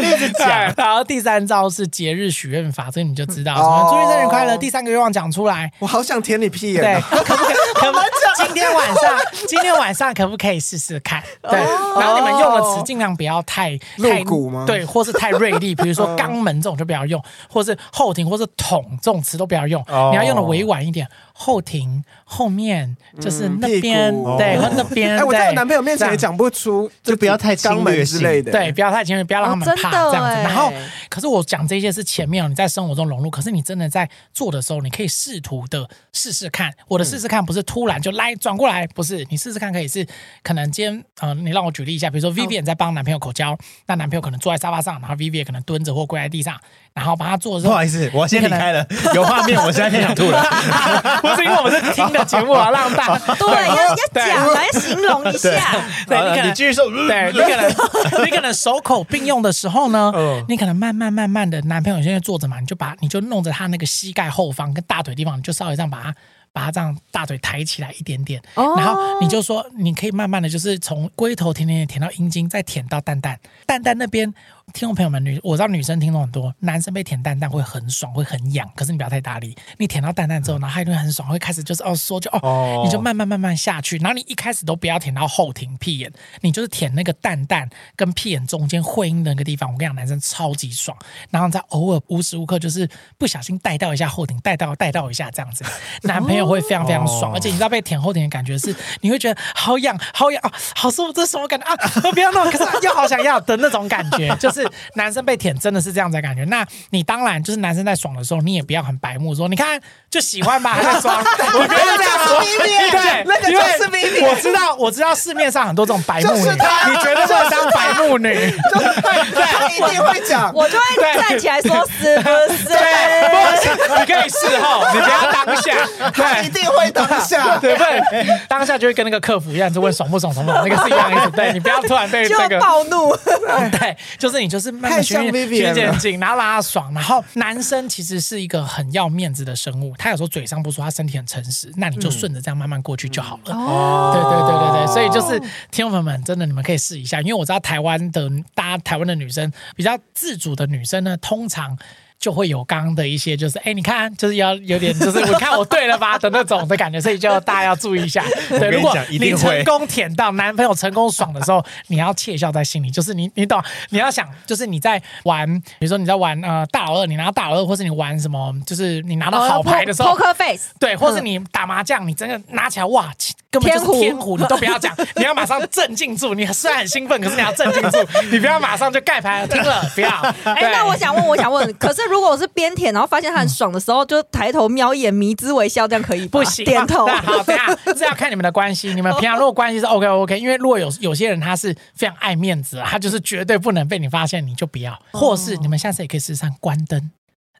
[0.00, 0.48] 一直讲。
[0.76, 3.54] 然后第三招是节日许愿法，这你就知道。
[3.56, 5.72] 什么祝你生日快乐，第三个愿望讲出来。
[5.80, 6.82] 我好想舔你屁眼。
[6.82, 7.56] 对，可不可以？
[7.74, 8.10] 可不可以？
[8.44, 11.22] 今天晚上，今天晚上可不可以试试看？
[11.42, 11.58] 对。
[11.98, 14.64] 然后你们用的词尽量不要太 露骨吗？
[14.66, 19.82] 对，或是太锐利，比如说肛门这种就不要用，或是后庭或是捅这种词都不要用。
[20.10, 21.08] 你要用的委婉一点。
[21.32, 25.16] 后庭后面就是那边，对，和那边。
[25.16, 28.52] 哎，我在我男朋友面前也讲不出，就不要太侵略之类的。
[28.52, 30.42] 对，不要太侵略，不要让他们怕这样子。
[30.42, 30.72] 然后，
[31.08, 33.30] 可是我讲这些是前面，你在生活中融入。
[33.30, 36.72] 可是你真的在做的时候，你可以试图的试试看。
[36.88, 39.26] 我的试试看不是突然就来转过来，不是。
[39.30, 40.06] 你试试看可以是，
[40.42, 46.60] 可能今天，嗯，你让我举例一下，比如说 Vivian 在帮男朋友口交，那男朋友可能坐在沙发上，然后 Vivian 可能蹲着或跪在地上，
[46.94, 50.42] 然后把它做的时候，不好意思，我先离开了，有画面，我现在偏想吐了。
[51.22, 55.74] 不是因为我们是听的节目啊，让大对要要讲来形容一下。
[56.06, 60.12] 对，你可能继续说，对，你可能你可能手口并用的时候呢，
[60.48, 66.14] 你可能慢慢慢慢的，男朋友现在坐着嘛，你就把你就弄着他那个膝盖后方跟大腿地方，你就稍微这样把他。
[66.54, 74.34] 把他这样大腿抬起来一点点，然后你就说，你可以慢慢的就是从龟头舔舔舔舔到阴茎，再舔到蛋蛋，蛋蛋那边。
[74.72, 79.56] 听众朋友们，女我知道女生听众很多，男生被舔蛋蛋会很爽，会很痒，可是你不要太大力。
[79.78, 83.98] 你舔到蛋蛋之后，然后他就会很爽，会开始就是哦说就哦，哦，你就慢慢慢慢下去。
[83.98, 89.70] 然后你一开始都不要舔到后庭屁眼，你就是舔那个蛋蛋跟屁眼中间会阴的那个地方。
[89.70, 90.96] 我跟你讲，男生超级爽。
[91.30, 95.64] 然后再偶尔无时无刻就是不小心带到一下后庭，带到带到一下这样子，
[96.02, 97.32] 男朋友会非常非常爽。
[97.32, 101.76] 哦、而且你知道被舔后庭的感觉是，你会觉得好痒好痒啊，好舒服，这是什么感觉啊？
[102.12, 104.61] 不要弄，可是又好想要的那种感觉， 就是。
[104.94, 111.16] 男生被舔真的是这样子的感觉，那你当然就是男生在爽的时候，你也不要很白目说，你看就喜欢吧， 还在爽。
[111.18, 114.26] 我觉得这样说，对，那个就是秘密。
[114.26, 122.64] 我知道，我知道市面上很多这种白目女，你觉得这当白目女，对，他一定会讲，我就会站起来说是不是？
[122.68, 125.74] 对，你可以事后，你不要当下，
[126.14, 128.26] 他一定会当下，对不对？
[128.48, 131.30] 当下就会跟那个客服一样，就问爽不爽，爽不爽，那个是一样的意思。
[131.30, 133.14] 对，你不要突然被这个暴怒，
[133.78, 134.72] 对，就是你就是。
[134.82, 136.92] 太像 Vivian 然后让他爽。
[136.92, 141.72] 然后男生其实是一个很要面子的生物，他有时候嘴上不说，他身体很诚实。
[141.76, 143.54] 那你就顺着这样慢慢过去就好了。
[143.54, 145.38] 哦、嗯，对对对对对，所以就是
[145.70, 151.78] 听众朋友们，真的你们可以试一下，因为我知道台湾的大家台湾的女生比较自主的女生呢，通常。
[152.22, 158.24] 就会有刚刚的一些，就是哎，你看，就是要有点，就是 我看我对了吧的那种的感觉，所以就大家要注意一下。
[158.48, 173.12] 对，如果你成功舔到男朋友成功爽的时候，你要窃笑在心里，就是你你懂，你要想，就是你在玩，比如说你在玩呃大老二，你拿到大老二，或是你玩什么，就是你拿到好牌的时候，Poker Face，对，或是你打麻将，你真的拿起来哇，
[173.52, 176.34] 根本就是天胡，你都不要讲， 你要马上镇静住。
[176.34, 177.98] 你虽然很兴奋，可是你要镇静住，
[178.32, 180.08] 你不要马上就盖牌听了， 不要。
[180.44, 182.02] 哎，那我想问，我想问，可是。
[182.12, 186.64] 如果我是边舔，然后发现他很爽的时候，就抬头瞄一眼，迷之微笑，这样可以不行？
[186.64, 187.06] 点头。
[187.06, 188.92] 好，等下这要看你们的关系。
[188.92, 194.98] 你们平常如果关系是 OK OK，因为如果有有些人他是非常爱面子，他就是绝对不能被你发现，你就不要。
[195.12, 197.10] 或是你们下次也可以试试看关灯。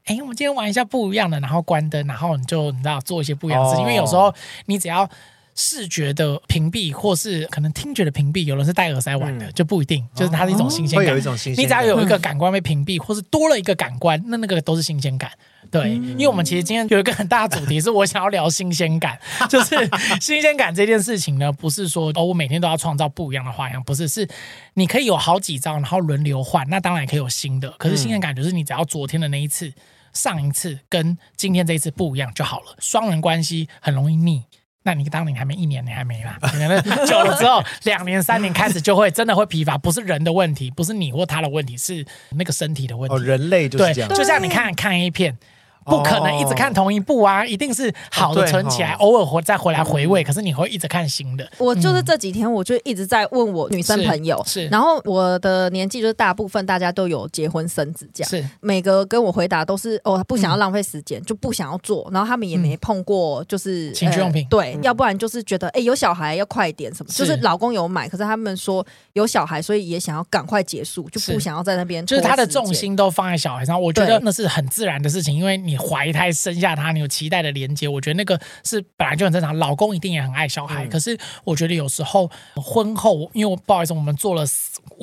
[0.04, 3.82] 哎，我们今天玩一下不一样的，然后关灯，然后你就你知道做一些不一样的事情。
[3.82, 4.34] 因为有时候
[4.66, 5.08] 你只要。
[5.54, 11.06] 视觉的屏蔽，或是可能听觉的屏蔽，有人是戴耳塞玩的，嗯、就不一定，就是它是一种新鲜感。
[11.06, 11.64] 会有一种新鲜感。
[11.64, 15.30] 你只要有一个感官被屏蔽，或是多了一个感官，那那个都是新鲜感。
[15.70, 19.76] 对，嗯、因为我们其实今天有一个很大的主题，是我想要聊新鲜感， 就是
[20.20, 24.28] 新鲜感这件事情呢，不是说哦，我每天都要创造不一样的花样，不是，是
[24.74, 27.70] 你可以有好几招，然后轮流换，那当然也可以有新的。
[27.78, 29.72] 可是新鲜感就是你只要昨天的那一次、
[30.12, 32.76] 上一次跟今天这一次不一样就好了。
[32.78, 34.42] 双人关系很容易腻。
[34.84, 36.36] 那你当你还没一年，你还没啦。
[36.40, 43.14] 可能久了之后，两年、三年开始就会真的会疲乏，不是人的问题，不是你或他的问题，是那个身体的问题。
[43.14, 44.10] 哦，人类就是这样。
[44.10, 45.36] 就像你看看 A 片。
[45.84, 50.22] 不可能一直看同一部啊，一定是好的存起来，偶尔回再回来回味。
[50.22, 51.48] 可是你会一直看新的。
[51.58, 54.66] 我就是这几天，我就一直在问我女生朋友，是。
[54.68, 58.48] 然后我的年纪就是大部分大家都有结婚生子这样，是。
[58.60, 62.08] 每个跟我回答都是哦，不想要浪费时间，就不想要做。
[62.12, 64.46] 然后他们也没碰过，就是情趣用品。
[64.48, 72.04] 对，要不然就是觉得哎，有小孩要快一点什么，就是老公有买，可是他们说有小孩，所以也想要赶快结束，就不想要在那边。
[72.06, 76.52] 就是他的重心都放在小孩上，我觉得那是很自然的事情，因为你怀胎生。
[76.52, 79.56] 生下他，你有期待的连接，我觉得那个是本来就很正常。
[79.56, 84.44] 老公一定也很爱小孩，嗯、可是我觉得有时候婚后，因为不好意思，我们做了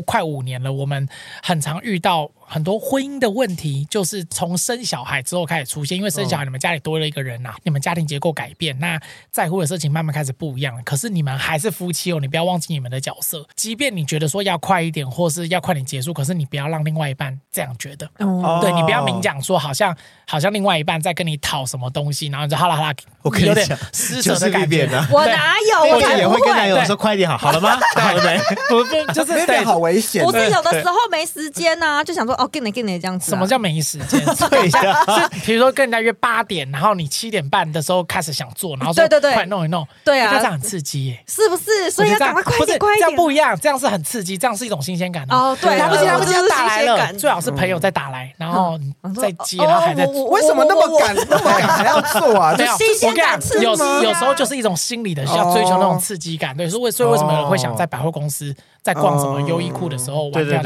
[0.06, 1.10] 快五年了，我们
[1.42, 2.30] 很常遇到。
[2.52, 10.82] 很多婚姻的问题就是从生小孩之后开始出现，因为生小孩你们家里多了一个人呐、啊，你们家庭结构改变，那在乎的事情慢慢开始不一样了。
[10.84, 13.46] 可是你们还是夫妻哦，你不要忘记你们的角色。
[13.56, 18.10] 即便你觉得说要快一点，或是要快点结束，可是你不要让另外一半这样觉得。
[18.18, 19.96] 哦，对，你不要明讲说好像
[20.28, 24.90] 好像另外一半在跟你讨什么东西，然后你就哈啦哈啦，我跟你讲，施舍的感觉。
[25.12, 25.82] 我哪有？
[25.82, 27.78] 我也会跟男友说快一点好，好了吗？
[27.96, 28.40] 好了没？
[28.70, 30.24] 不不，就是有点好危险。
[30.24, 33.30] 不是有的时候没时间呐、啊，就想说哦，给你给你这样子。
[33.30, 34.20] 什么叫没时间？
[34.50, 41.92] 对呀，比如说跟人家约八点，然后你七点半的时候开始想做，然后对对对，快弄一弄，对啊，这样很刺激耶，是不是？
[41.92, 45.58] 所以要赶快快点快点，这样不一样，这样是很刺激，这样是一种新鲜感哦。
[45.62, 48.80] 对，来不及，来不及打来了，最好是朋友再打来，然后
[49.20, 50.06] 再接，然后还在。
[50.06, 51.16] 为什么那么赶？
[51.30, 52.56] 那么赶还要做啊？
[52.56, 53.72] 就新鲜感，有
[54.04, 56.56] 有时候就是一种心理的，要追求那种刺激感。
[56.56, 60.34] 对，所以所以为什么有人会想在百货公司在逛什么优衣库的时候玩？
[60.34, 60.60] 对对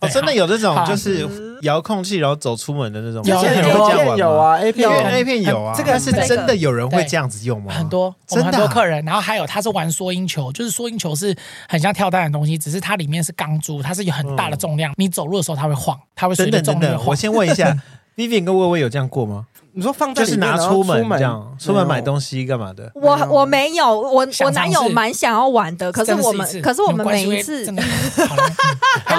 [0.00, 1.50] 对，真的有这种就是。
[1.60, 3.22] 遥控器，然后走出门的那种。
[3.22, 5.74] 有有有啊，A 片 A 片有啊。
[5.76, 7.70] 这个是真的有人会这样子用吗？
[7.70, 9.04] 很多，真的很多客人。
[9.04, 11.36] 然后还有他是玩缩阴球，就是缩阴球是
[11.68, 17.08] 很像跳蛋的东西，只是它里面是钢珠，它是有很大的重量，你走路的时候它会晃，它会随着重量晃。
[17.08, 17.76] 我先问一下
[18.20, 19.46] ，Vivian 跟薇薇有这样过吗？
[19.72, 22.90] 你说放在就是拿出门这样，出门买东西干嘛的？
[22.92, 27.72] 我我没有，我我男友蛮想要玩的，可是我们可是我们每一次， 你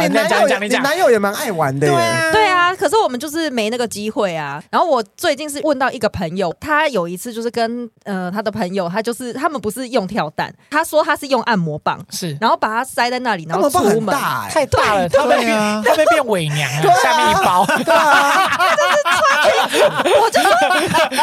[0.09, 2.31] 男友你男友也蛮爱玩的，对啊。
[2.33, 4.63] 对啊，可是我们就是没那个机会啊。
[4.69, 14.15] 然后我最近是问到一个朋友，他有一次就是跟呃他的朋友，他就是他们不是用跳蛋，他说他是用按摩棒，是，然后把它塞在那里，然后出门
[14.49, 20.51] 太大了，他被他被变伪娘了，下面一包，对啊，就是穿我就说。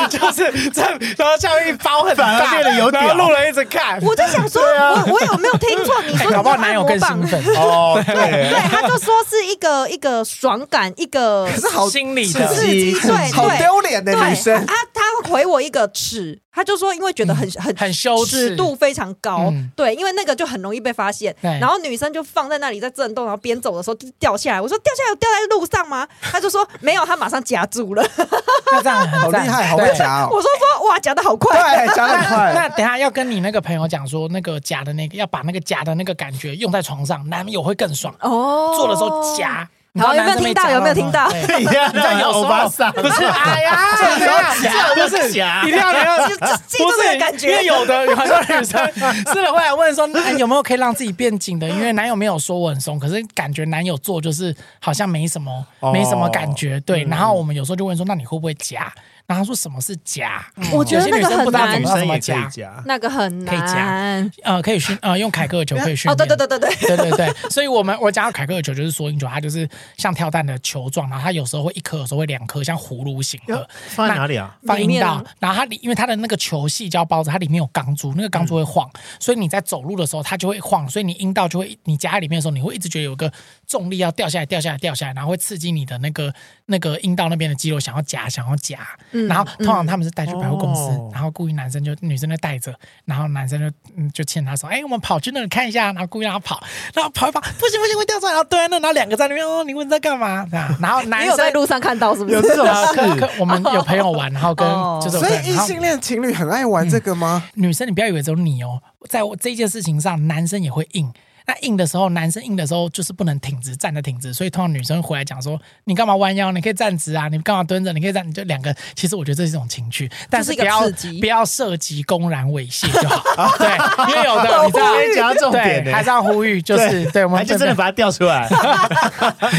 [0.08, 4.00] 就是这样，然后下面一包很大，然后路人一直看。
[4.02, 5.94] 我就想说，我我有没有听错？
[6.06, 14.66] 你说搞不好男友更兴奋哦， 对对，他就说是一个一个爽感，一个可是好心理的刺激，对，好丢脸的女生。
[14.66, 21.34] 他他回我一个尺，他就说因为觉得很很很羞耻，尺度非常高，对，因为那个就很容易被发现。
[21.42, 24.60] 然后女生就放在那里在震动，然后边走的时候就掉下来。
[24.60, 26.06] 我说掉下来掉在路上吗？
[26.20, 28.02] 他就说没有，他马上夹住了。
[28.70, 30.28] 那这样好厉害，好会夹哦！
[30.30, 32.52] 我说说，哇，夹的好快，对，夹的快。
[32.54, 38.74] 那 等下要跟你那个朋友讲说，那个夹的那个要把那个夹的那个感觉用在床上，男友会更爽哦。
[38.76, 40.70] 做的时候夹，好，有没有听到？
[40.70, 41.28] 有没有听到？
[41.58, 43.24] 你看，有欧巴桑，不是？
[43.24, 46.34] 哎呀，这时候夹不是夹，一定要要记
[46.78, 47.50] 住这个感觉。
[47.50, 48.86] 因为有的有很多女生
[49.32, 50.06] 是的会来问说，
[50.38, 51.68] 有没有可以让自己变紧的？
[51.68, 56.78] 因为男友没有说我很松，可是感觉男友做就是好像没什么，没什么感觉。
[56.80, 58.92] 对，然后我们有时候就问说，那你会不会夹？
[59.28, 60.42] 然后他说什么是夹？
[60.72, 62.82] 我觉得那个很难，什么夹？
[62.86, 63.54] 那个很难。
[63.54, 66.12] 可以夹，呃，可以训，呃，用凯格尔球可以训练。
[66.12, 67.50] 哦，对对对对对对对对。
[67.50, 73.68] 所以我们我讲凯格尔球就是缩阴球，它就是像跳蛋的球状，然后它有时候会一颗，有时候会两颗，像葫芦形的。
[73.88, 74.56] 放在哪里啊？
[74.62, 75.22] 放阴道。
[75.38, 83.30] 然后它里，因为它的那个球细胶包着，它里面有钢珠，那个钢珠会晃，所以你在走路的时候它就会晃，所以你阴道就会，你夹在里面的时候，你会一直觉得有个
[83.66, 86.32] 重力要掉下来，掉下来，掉下来，然后会刺激你的那个
[86.64, 88.78] 那个阴道那边的肌肉，想要夹，想要夹。
[89.26, 89.98] 然后通常他。
[89.98, 92.72] 们是带去百货公司，哦、然后故意男生就女生就带着，
[93.04, 96.62] 然后男生就嗯就牵他说，哎，我们跑去那里看一下，然后故意让他跑，
[96.94, 100.46] 然后跑一跑，不行不行，会掉出来，然后对，那然后两个在那边哦，你问在干嘛？
[100.52, 102.36] 然后男生在路上看到是不是？
[102.36, 104.64] 有这种事，我们有朋友玩，然后跟
[105.00, 107.42] 就是所以异性恋情侣很爱玩这个吗？
[107.56, 111.12] 嗯、女生你不要以为只有你哦，在我这件事情上，男生也会硬。
[111.48, 116.52] 那硬的时候，男生硬的时候就是不能挺直，站着挺直，所以通常女生回来讲说：“你干嘛弯腰？
[116.52, 117.26] 你可以站直啊！
[117.28, 117.90] 你干嘛蹲着？
[117.94, 120.82] 你可以站。”你就两个，其实我觉得这是一种情趣，但是不要
[121.18, 123.22] 不要涉及公然猥亵就好。
[123.56, 123.66] 对，
[124.10, 128.46] 因为有的你知道，讲到重点，还是要呼吁，就是对，我们就真的把它调出来。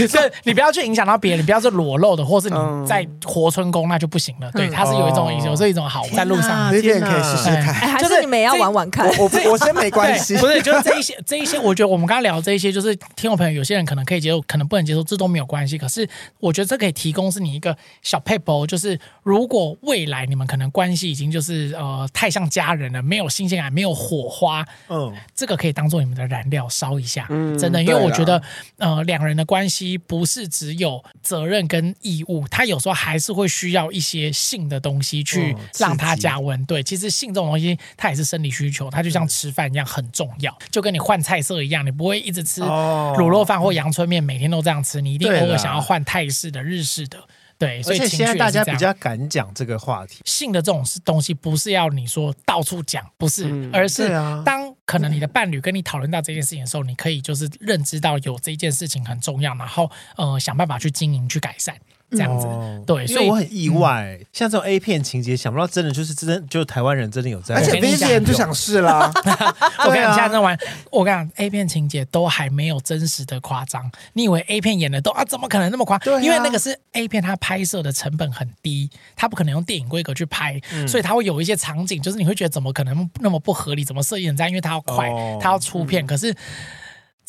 [0.07, 4.51] 是，你不要去影响到别人，你不要是裸露的，或是你在活春宫那就不行了。
[4.51, 7.97] 对，它是有一种有这一种好在路上，这点可以试试看。
[7.97, 9.07] 就是你们也要玩玩看。
[9.17, 11.73] 我我先没关系，不是，就是这一些这一些我。
[11.79, 15.77] 就我们刚刚聊的这一些，就是听众朋友，有些人可能可以接受，可能不能接受，这都没有关系。
[15.77, 16.05] 可是
[16.41, 28.43] 我觉得这可以提供是你一个小撇步，就是如果未来你们可能关系已经就是呃太像家人了，没有新鲜感，没有火花，嗯，这个可以当做你们的燃料烧一下，嗯，真的，因为我觉得
[28.75, 36.65] 呃两人的关系不是只有责任跟义务，他有时候还是会需要一些性的东西去让他加温。
[36.65, 41.68] 对，其实性这种东西它也是生理需求，它就像吃饭一样很重要，就跟你换菜色一样。
[41.69, 44.99] 一样，你不会一直吃卤肉饭或阳春面，每天都这样吃。
[44.99, 47.17] 你一定偶尔想要换泰式的、日式的，
[47.57, 47.81] 对。
[47.83, 50.21] 所以现在大家比较敢讲这个话题。
[50.25, 54.09] 性的这种东西，不是要你说到处讲，不是，嗯、而是
[54.43, 61.75] 当可能你的伴侣跟你讨论到这件事情的时候，你可以就是认知到有这件事情很重要，然后呃想办法去经营、去改善。
[62.11, 69.11] 这样子，哦、对，所以我很意外，嗯、像这种 A 片情节，想不到真的就是真的，就台湾人真的有在，而且 Vivian 就想试啦。
[69.85, 70.57] 我跟你讲，现在玩，
[70.91, 73.91] 我跟你讲，A 片情节都还没有真实的夸张。
[74.13, 76.15] 你以为 A 片演的都啊，怎么可能那么夸张？
[76.15, 83.85] 啊、因为那个是 A 片，它拍摄的成本很低，它不可能用电影规格去拍，嗯、所以它会有一些场景，就是你会觉得怎么可能那么不合理？
[83.85, 84.49] 怎么设计成这样？
[84.49, 86.35] 因为它要快，哦、它要出片，嗯、可是。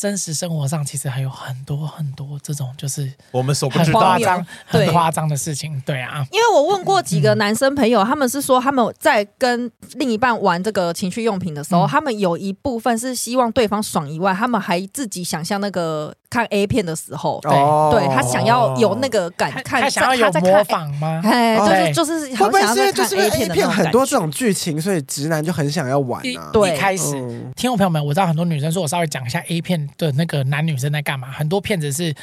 [0.01, 4.01] 真实生活上其实还有很多很多这种就是我们所不知道。
[4.01, 6.25] 很夸张、很夸张的事情，对啊。
[6.33, 17.51] 因为我问过几个男生朋友，他们是说他们在跟另一半玩这个情趣用品的时候，他们有一部分是希望对方爽以外，他们还自己想象那个看 A 片的时候，对，
[17.90, 21.21] 对他想要有那个感，看他想要有模仿吗？
[21.25, 26.51] 哎，就是就是，会不会是因为就是 A 片很多这种剧情，所以直男就很想要玩啊？
[26.53, 27.11] 对，一开始，
[27.57, 29.81] 听众朋友们，我知道很多女生说，我稍微讲一下 A 片。
[29.99, 31.31] 的那个男女生在干嘛？
[31.33, 32.14] 很多片子是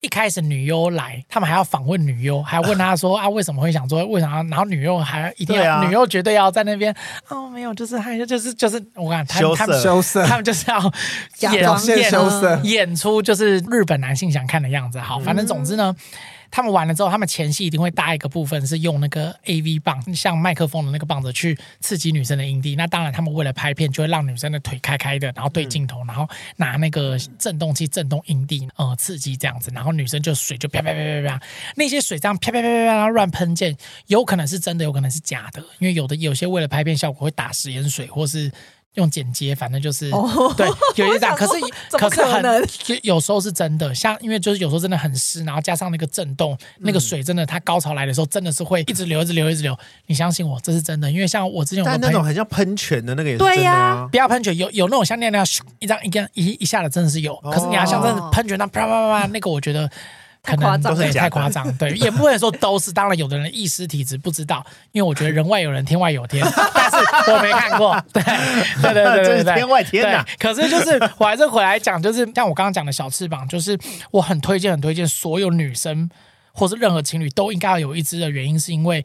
[0.00, 4.42] 一开始女优来，他们还要访问女优，还要问她说 啊为什么会想做，为什么？
[4.50, 6.94] 然后女优还一定要，啊、女优绝对要在那边
[7.28, 10.80] 哦，没有，就是还有就是就是我讲他们他们羞涩，他们就是要
[11.40, 11.52] 演
[11.98, 14.98] 演羞涩，演出就是日本男性想看的样子。
[14.98, 15.94] 好，反正总之呢。
[15.98, 16.04] 嗯
[16.50, 22.74] 他们完了之后，他们前戏一定会搭一个部分是用那个 AV 棒，像麦克风的那个棒子去刺激女生的阴蒂。
[22.76, 29.70] 那当然，他们为了拍片，就会让女生的腿开开的，然后对镜头，然后拿那个震动器震动阴蒂，呃，刺激这样子。
[29.74, 31.42] 然后女生就水就啪啪啪啪啪，
[31.76, 33.76] 那些水这样啪啪啪啪啪乱喷溅，
[34.08, 38.50] 有可能是真的，有可能是假的，因为有的有些为了拍片效果会打食盐水，或是。
[38.94, 40.66] 用剪接，反正就是、哦、对，
[40.96, 41.52] 有一张，可是
[41.96, 42.42] 可，是很
[43.02, 49.78] 有时候是真的，像因为就是有时候真的很湿，然后加上那个震动，嗯、那个水真的，它高潮来的时候真的是会一直流，一直流，一直流。
[50.06, 55.46] 你相信我，这是真的，因为像我之前有那种很像喷泉的那个也是对呀、啊，不要喷泉，有有那种像那样
[55.78, 59.90] 一张一张一一下的真的是有，可是你要像真的喷泉那啪啪啪啪，那个我觉得。
[60.42, 62.92] 可能都是太夸张，对，也不能说都是。
[62.92, 67.98] 当然，有的人意识体质不知道，因为我觉得人外有人，天外有天， 但是我没看过。
[68.12, 68.22] 对，
[68.82, 70.24] 对对对对对， 天外天呐。
[70.38, 73.78] 可是就是我还是回来讲，就是像我刚刚讲的小翅膀，就是
[74.10, 76.08] 我很推荐，很推荐所有女生。
[76.60, 79.02] 或是任何情侣都应该要有一支的原因，是因为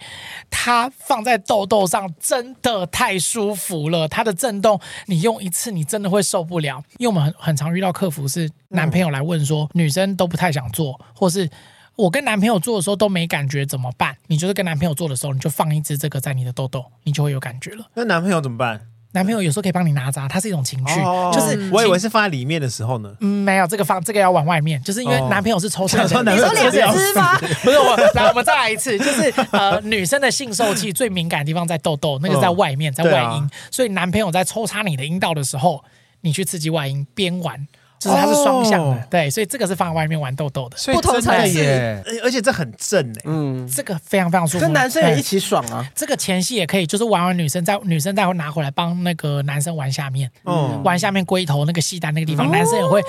[0.49, 4.09] 它放在痘痘上真的太舒服了。
[4.09, 6.83] 它的震动，你用一次你真的会受不了。
[6.97, 11.49] 因为我们很很常遇到客服是男朋友来问说，女生都不太想做，或是
[11.95, 14.17] 我跟男朋友做的时候都没感觉怎么办？
[14.27, 17.85] 你就是跟男朋友做的时候，你就放一支这个在你的痘痘，你就会有感觉了。
[17.93, 18.81] 那男朋友怎么办？
[19.15, 23.09] 男朋友有时候可以帮你拿扎，它是一种情趣，哦、就是我以为是放在里面的时候呢。
[23.21, 26.33] 嗯，没有这个放，这个要往外面，就是因为男朋友是抽插 的。
[26.33, 27.39] 你说两只吗？
[27.63, 35.81] 不是我，来我们再来一次，就是呃，女生的性受器最敏感的地方在痘痘，那个在外面，在外阴，所以男朋友在抽插你的阴道的时候，
[36.19, 37.65] 你去刺激外阴边玩。
[37.99, 45.87] 就是它是双向的，哦、对，所以这个是放在外面玩豆豆的，不同层次，而且这很正哎，嗯，这个非常非常舒服，跟男生也一起爽啊。
[45.95, 53.01] 这个前戏也可以，就是玩完女生再女生再会拿回来帮那个男生玩下面，嗯，玩下面龟头那个细单那个地方，嗯、男生也会。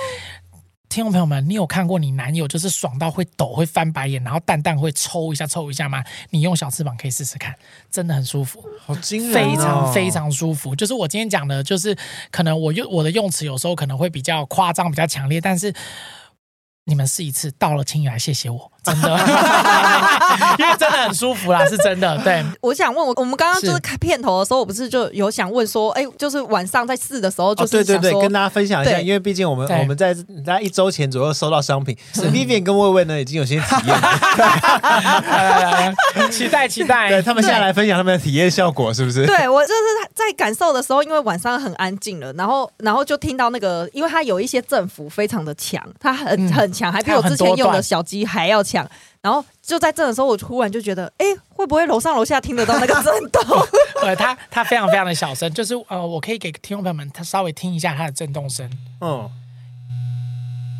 [0.89, 6.03] 听众朋友们，你有看过你男友就是爽到会抖、会翻白眼，然后蛋蛋会抽一下、抽一下吗？
[6.29, 7.55] 你用小翅膀可以试试看，
[7.91, 10.75] 真的很舒服，好惊人哦，非常非常舒服。
[10.75, 11.97] 就是我今天讲的，就是
[12.31, 15.73] 可能我用我的用词有时候可能会比较夸张、比较强烈，但是。
[16.89, 19.09] 你们试一次，到了请你来谢谢我，真的，
[20.59, 22.17] 因为真的很舒服啦， 是真的。
[22.23, 30.13] 对，我想问我，我们刚刚就是开片头的时候，我不是就有想问说，哎，就是晚上在试的时候，就是对对对，跟大家分享一下，因为毕竟我们我们在
[30.45, 33.97] 大概一周前左右收到商品，是 Vivian 跟魏魏呢已经有些体验，
[36.31, 39.25] 期待期待，对他们现在来分享他们的体验效果，是不是？
[39.25, 39.79] 对我就是
[40.13, 46.67] 在感受的时候，因为晚上很安静了，然后然后就听到那个，因为它有一些振幅非常的强，它很很。
[46.77, 48.76] 强还比我之前用的小鸡还要强，
[49.21, 53.41] 然后就在这的时候，我突然就觉得，哎，会不会楼上楼下听得到那个震动？
[54.01, 58.69] 对， 它它非常非常的小声，就是呃，我可以给听众朋友们他稍微听一下它的震动声。
[59.01, 59.29] 嗯，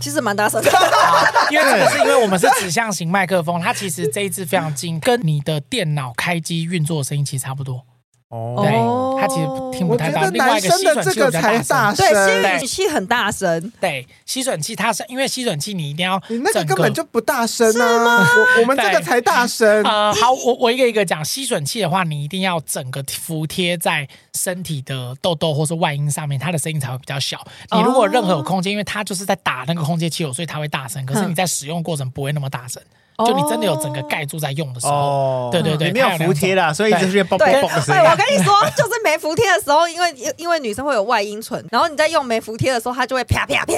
[0.01, 0.71] 其实蛮大声的，
[1.51, 7.83] 因为这个是因为我们是 指向型麦克风，它其实这一支非常近，跟你的电脑开机运作的声音其实差不多。
[8.29, 10.25] 哦，对，他其实听不太到。
[10.25, 13.71] 另外一个吸吮器比较大声，对，吸吮器很大声。
[13.79, 18.27] 对，吸吮器它是因为吸吮器你一定要，你那个根本就不大声啊！
[18.35, 19.81] 我我们这个才大声。
[19.83, 21.23] 呃，好，我我一个一个讲。
[21.23, 27.39] 吸吮器的话，你一定要整个服贴在身体的痘痘或是外阴上面，它的声音才会比较小。
[27.71, 31.05] 你如果任何有空间，因为它就是在打那个空气气流，所以它会大声。
[31.05, 32.81] 可是你在使用过程不会那么大声。
[33.25, 38.01] 就你真的有整个盖住在用的时候，对对对，没有服帖啦，所以就是嘣嘣嘣的声音。
[38.01, 43.73] 对，我跟你说，就是没服帖的时候，因为因为女生会有外阴唇，然后你在用没服帖的时候，它就会啪啪啪。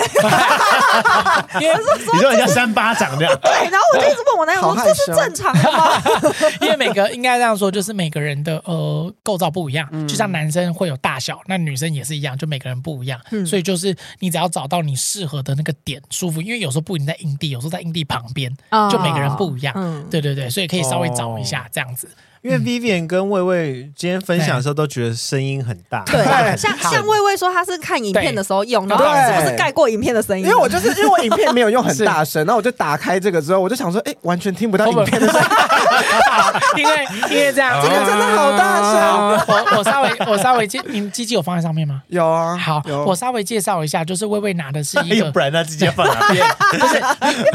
[1.61, 1.75] 因为
[2.13, 3.39] 你说人家三巴掌这样。
[3.41, 6.01] 对，然后我就一直问我男友说：“这是正常的吗？”
[6.59, 13.17] 因为每个应该这样说，就是每个人的呃构造不一样，就像男生会有大小，那女生也是一样，就每个人不一样。
[13.47, 18.53] 所以就是你只要找到你适合的那个点舒服，因为有时候不一定在阴蒂，有时候在阴蒂旁边，
[18.91, 19.28] 就每个人。
[19.38, 22.07] 不一样，嗯，对对对，所以可以稍微找一下这样子。
[22.41, 26.23] 因为 Vivian 跟魏魏今天分享的时候都觉得声音很大，对，
[26.55, 30.45] 像像魏魏说他是看影片的时候用，然后是不是盖过影片的声音？
[30.45, 35.47] 因为我就是因为我影片没有用很 大声，然后我就打开这个之后，我就想说，哎，完全听不到影片的声音，
[36.77, 39.45] 因为因为这样，这个真的好大声。
[39.47, 42.01] 我我稍微我稍微介，你们机器有放在上面吗？
[42.07, 42.57] 有啊。
[42.57, 46.45] 好，我稍微介绍一下，就是微微拿的是一个，不然他直接放哪边？
[46.79, 47.01] 不是，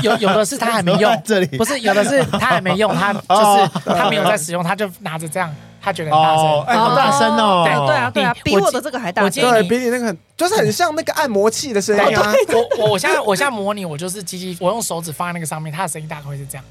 [0.02, 5.54] 有有的是他还没用， 这里不是有的是他还没用，他就是他没有在使用，他就拿着这样。
[5.84, 7.62] 他觉得很大声，哎，好大声哦！
[7.62, 12.32] 对对啊，对啊，比我的这个还大声，对，比你那个就是很像那个按摩器的声音啊。
[12.48, 16.64] 我我我现在我现在模拟，我就是机器，我用手指放在那个上面，它的声音大概会是这样。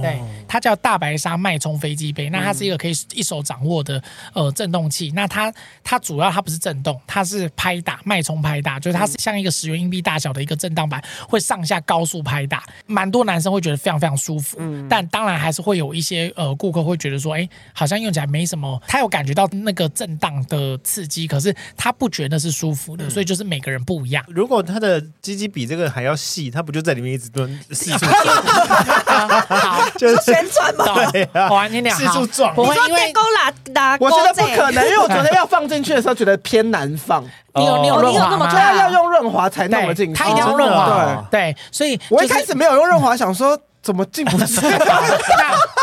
[0.00, 5.12] 对，它叫大白鲨脉冲飞机杯，那它是一个可以一手掌握的呃震动器。
[5.14, 12.62] 那它它主要它不是震动，它是拍打脉冲拍打，就是它是像一个十元硬币大小的一个震荡板，会上下高速拍打。
[12.86, 14.58] 蛮多男生会觉得非常非常舒服，
[14.88, 24.24] 但当然还是会有一些呃顾客会觉得说，哎，好像用起来没什么，他有感觉到那个震荡的刺激，可是他不觉得是舒服的，所以就是每个人不一样。
[24.28, 27.58] 如果他的鸡鸡比这个还要细，他不就在里面一直蹲
[29.96, 32.54] 就是旋转嘛，对啊，好，你俩四处撞。
[32.54, 37.24] 不会因为勾拉拉，我觉得不可能，因为我昨天要放进去的时候觉得偏难放。
[37.54, 38.50] 你有你有润滑吗？
[38.50, 40.22] 对啊，要用润滑才弄得进去。
[40.22, 43.58] 他一定要润滑，对对，所以我一开始没有用润滑，想说。
[43.84, 44.60] 怎么进不去？
[44.62, 44.78] 那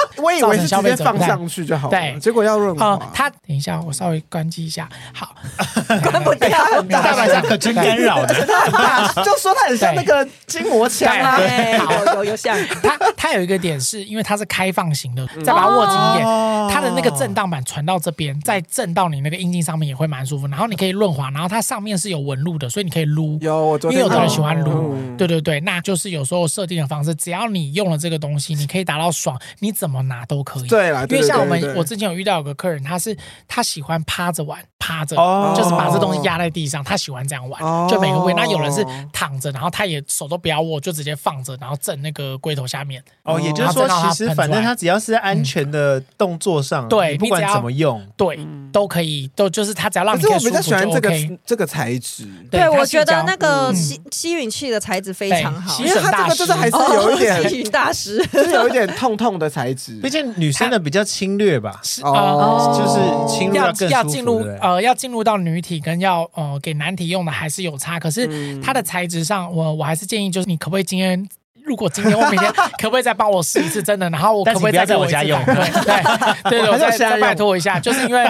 [0.22, 3.00] 我以为是直接放上去就好了，对，结果要润滑。
[3.14, 4.88] 他等一下，我稍微关机一下。
[5.14, 5.34] 好，
[6.04, 6.50] 关不掉，
[6.90, 8.34] 大白鲨可真干扰的。
[9.24, 12.58] 就说他很像那个筋膜枪啊，有有有像。
[12.84, 16.26] 他他有一个点是因为它是开放型的，再把它握紧一点，
[16.70, 20.48] 它的那个震荡板传到这边，再震到你那个阴茎上面也会蛮舒服。
[20.48, 23.38] 然后你可以润滑，然后它上面是有纹路的，所以你可以撸。
[23.42, 24.94] 有，我因为有的人喜欢撸。
[25.18, 28.02] 对对对，那就是有时候设定的方式，只要你用了。
[28.02, 30.68] 这个东西你可以达到爽，你怎么拿都可以。
[30.68, 33.16] 对啦，因为像我们，我之前有遇到有个客人，他是
[33.48, 35.16] 他喜欢趴着玩，趴着，
[35.56, 38.34] 就是把这东西压在地上，他喜欢这样玩，就每个位。
[38.34, 43.04] 那有人是躺着，然后他也手都不要握，就直接放着，然后震那个龟头下面。
[43.24, 48.40] 哦，也就是说，其实反正他只要是安全的动作上，对，不管怎么用，对，
[48.72, 50.22] 都可以，都就是他只要让你。
[50.22, 51.12] 可是我比较喜欢这个
[51.46, 52.28] 这个材质。
[52.50, 59.81] 对，我觉得那个吸吸吮器的材质非常好，因为它这个就是还是有一点吸吮大师， 就是有一点痛痛的材质。
[60.02, 68.00] 毕竟女生的比较侵略吧，是哦，就是侵略要要进入呃要进入到女体跟要呃给男体用的还是有差。
[68.00, 71.28] 可是它的材质上，我我还是建议就是你可不可以今天。
[71.64, 72.52] 如果今天我明天
[72.82, 74.10] 可不可以再帮我试一次真的？
[74.10, 75.40] 然后我可不可以再 在我家用？
[75.46, 78.26] 对对对，我再再拜托一下，就是因为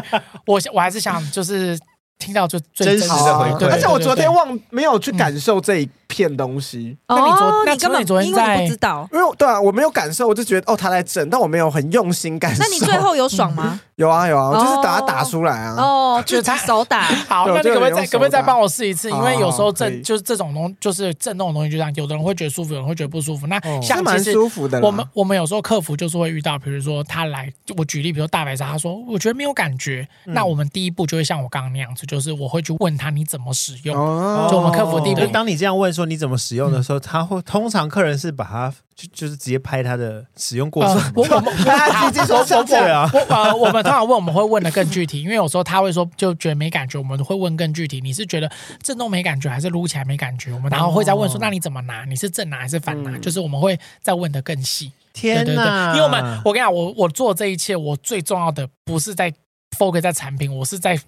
[0.45, 1.79] 我我还是想就是
[2.19, 6.97] 听到就最真实的回馈，而且我昨天忘没有去感受这一片东西。
[7.07, 12.61] 那你昨那根本昨天在不知道，因为对啊，我没有感受，我就觉得哦，他在震，但我没有很用心感受。
[12.61, 13.79] 那你最后有爽吗？
[13.95, 15.75] 有啊有啊，我就是把它打出来啊。
[15.77, 17.03] 哦，就是他手打。
[17.29, 19.09] 好，那你可不可以再可不可以再帮我试一次？
[19.09, 23.47] 因为有时候震就是这种东，就是震动的东西，就这样，有的人会觉得舒服，有人会觉得不舒服。
[23.47, 30.07] 那像其实舒服的，我们我们有时候客服就是会遇到，比如说他来，我举例，比如说大白鲨，他说我觉得没有感觉。
[30.25, 33.95] 那我们第一步就会像我刚刚那样子，就是我会去问他你怎么使用。
[34.49, 36.81] 就我们客服第一步，当你这样问说你怎么使用的。
[36.81, 48.01] 时候他会通常客人是把它就就是直接拍他的使用过程，我我们他直接说对啊，我呃我们通常问我们会问的更具体，因为有时候他会说就觉得没感觉，我们会问更具体。
[48.01, 50.51] 你是觉得震动没感觉，还是撸起来没感觉？
[50.53, 52.05] 我们然后会再问说，那你怎么拿？
[52.05, 53.17] 你是正拿还是反拿？
[53.19, 54.91] 就是我们会再问的更细。
[55.13, 55.93] 天哪！
[55.93, 59.33] 因为我们我跟你讲，我我做这一切，我最重要的不是在。
[59.79, 60.99] focus 在产品，我是在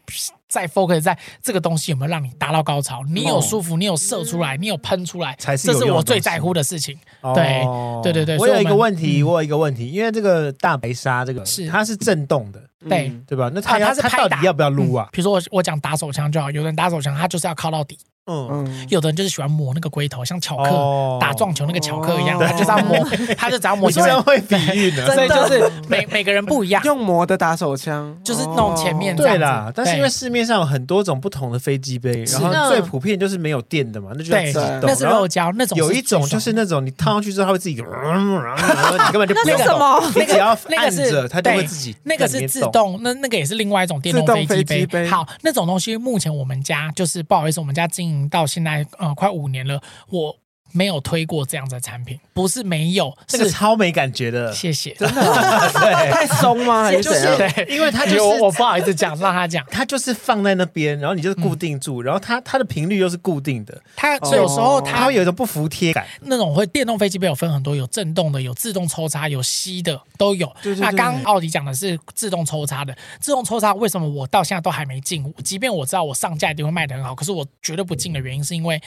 [0.48, 3.02] 在 focus 在这个东西有没有让你达到高潮？
[3.08, 6.98] 你有舒服，你有射出来，你有喷出来，才是这是我最在乎的事情。
[7.34, 7.64] 对
[8.04, 13.50] 对对对，我有一个问题，我有一个问题，因为这个大白鲨这个是它是震动的，对对吧？
[13.54, 15.10] 那它它是到底要不要撸啊？
[15.12, 17.98] 比如说我我讲打手枪就好，有人打手枪，他就是要靠到底。
[18.26, 23.06] 嗯嗯，有的人就是喜欢磨那个龟头，像巧克打撞球那个巧克一样，他就是要磨，
[23.38, 24.24] 他就只要磨前面。
[24.24, 26.82] 会比喻的，所以就是每每个人不一样。
[26.86, 29.14] 用磨的打手枪，就是弄前面。
[29.14, 35.78] 对啦，但是因为市面上有很多种不同的飞机杯，然后最普遍就是没有电的嘛，那就是那是肉胶那种。
[35.78, 39.58] 有一种就是那种你套上去之后，它会自己，然后你根本就不用动。
[39.58, 40.12] 那是什么？
[40.16, 41.96] 你只要按着，它就会自己。
[42.04, 45.08] 那个是自动，那那个也是另外一种电动飞机杯。
[45.08, 48.84] 好，那种东西目前我们家就是不好意思，我们家经营到现在。
[48.98, 50.36] 呃，快五年了，我
[50.74, 55.22] 没有推过这样的产品，不是没有，这个超没感觉的，谢谢，真的，
[55.80, 56.84] 对，太松吗？
[56.84, 57.04] 还是
[57.38, 70.52] 对，因为他就是我不好意思讲，让他讲，它就是放在那边，然后你就是固定住，然后它它的频率又是固定的，它所以有时候它会有一种不服帖感，那种会电动飞机杯有分很多，有震动的，有自动抽插，有吸的都有。
[70.80, 75.32] 那刚奥迪讲的是自动抽插的，自动抽插为什么我到现在都还没进？
[75.44, 78.82] 即便我知道我上架一定会卖得很好，可是我绝对不进的原因是因为。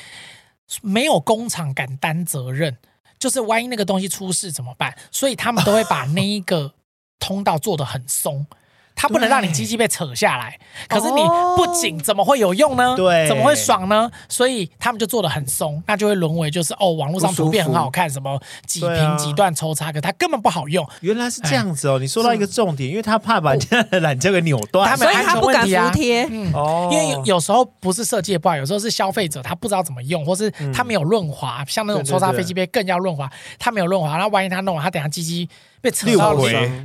[0.82, 2.76] 没有工厂敢担责任，
[3.18, 4.96] 就是万一那个东西出事怎么办？
[5.10, 6.74] 所以他们都会把那一个
[7.18, 8.46] 通道做得很松。
[8.96, 10.58] 它不能让你鸡鸡被扯下来。
[10.88, 11.22] 可是你
[11.56, 12.96] 不紧怎么会有用呢？
[12.96, 14.10] 对，怎么会爽呢？
[14.28, 20.84] 所以他们就做的很松，那就会沦为就是哦，网络上图片很好看，什么几平几段抽插，可它根本不好用。
[21.02, 26.26] 原来是这样子哦，你说到一个重点，因为他怕把人家的懒觉给扭断，所以他不敢服帖。
[26.30, 35.48] 嗯，哦，因为有有时候不是设计的不好，有时候是消费者他不知道怎么用，或是他没有润滑，像那种抽插飞机杯更要润滑，他没有润滑，那万一他弄了，他等下鸡鸡
[35.86, 36.34] 被扯到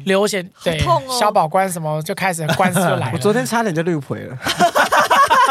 [0.05, 0.79] 流血，对，
[1.19, 3.11] 消保官什么就开始官司就来了。
[3.13, 4.37] 我昨天差点就绿回了。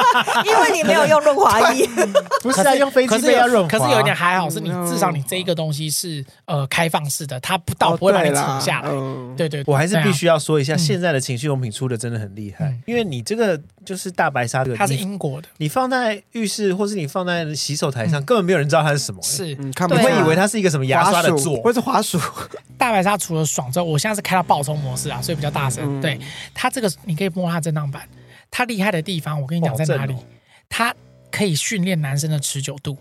[0.44, 1.88] 因为你没有用润滑液，
[2.42, 3.68] 不是啊，用飞机杯要润滑。
[3.68, 8.90] 可是有一点还好，是你至少你这一个东西是呃开放式的，它不倒不会把你扯下来。
[9.36, 12.76] 对对，我还是必须要说一下，现在的情趣用品出的真的很厉害。
[12.86, 19.20] 因为你这个就是大白鲨的，它是英国的，你放在浴室或是你放在洗手台上，根本没有人知道它是什么。
[19.22, 22.18] 是，你会以为它是一个什么牙刷的座，或是滑鼠。
[22.76, 26.00] 大白鲨除了爽之后，我现在是开到爆冲模式啊，所以比较大声。
[26.00, 26.18] 对
[26.54, 28.02] 它这个，你可以摸它震荡板。
[28.50, 30.14] 它厉害的地方，我跟你讲在哪里？
[30.68, 30.94] 他
[31.30, 32.96] 可以训练男生的持久度，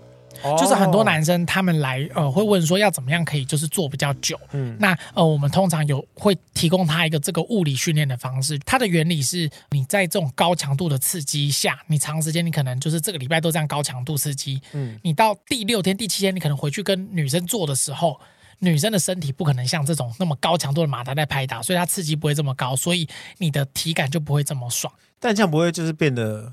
[0.58, 4.40] 就是很多男生他们来呃会问说要怎么样可以就是做比较久。
[4.52, 8.58] 嗯，那呃我们通常有会提供他一个这个物理训练的方式。
[8.60, 14.62] 它的原理是你在这种高强度的刺激下，你长时间你可能就是这个礼拜都这样高强度刺激。
[14.74, 18.20] 嗯，你到第六天、第七天，你可能回去跟女生做的时候，
[18.60, 23.08] 女生的身体不可能像这种那么高强度的马达在拍打，所以它刺激不会这么高，所以
[23.38, 24.94] 你的体感就不会这么爽。
[25.20, 26.52] 但这样不会就是变得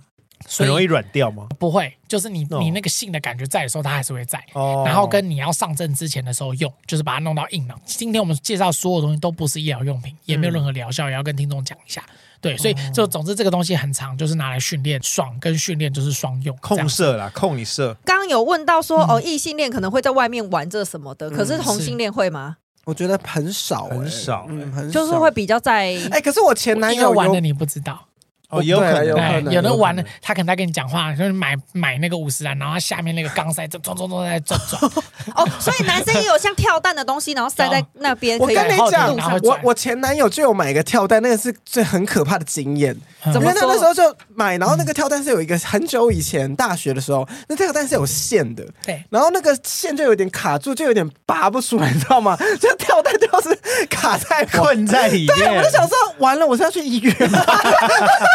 [0.49, 1.49] 很容易软掉吗？
[1.59, 4.43] 不会，就是你你那个性的感觉在的时候，它还是会在。
[4.53, 4.83] 哦。
[4.87, 7.75] 然后跟你要上阵之前的时候用，就是把它弄到硬了。
[7.85, 12.05] 今天我们介绍所有东西都不是医疗用品，也没有任何疗效，也要跟听众讲一下。
[12.47, 16.57] 对，所以就总之这个东西很长，就是拿来训练，爽跟训练就是双用。
[16.61, 17.97] 控射啦，控你射。
[18.05, 22.57] 刚刚有问到说哦，异性恋可能会在外面玩这什么的，可是同性恋会吗？
[22.85, 25.99] 我觉得很少，很少，嗯，很就是会比较在。
[26.11, 28.07] 哎，可是我前男友玩的你不知道。
[28.49, 34.81] 哦，有可能，有可能，有的玩的，他可能在跟你讲话，就是买买那个五十岚，然后他下面那个钢塞，就转转转在转转。
[35.35, 38.39] 哦，所以男生也有像跳蛋的东西，然后塞在那边。
[38.39, 42.97] 我跟你讲，我我前男友就有买一个跳蛋，那个是最很可怕的经验。
[43.33, 43.53] 怎么？
[43.53, 44.03] 他那时候就
[44.35, 52.37] 买，然后那个跳蛋是有一个很久以前大学的时候，那跳蛋是有线的，对，然后那个线就有点卡住，就有点拔不出来，你知道吗？
[52.61, 53.59] 就跳蛋就是
[53.91, 55.37] 卡在困在里面。
[55.37, 57.17] 对，我就想说，完了，我是要去医院。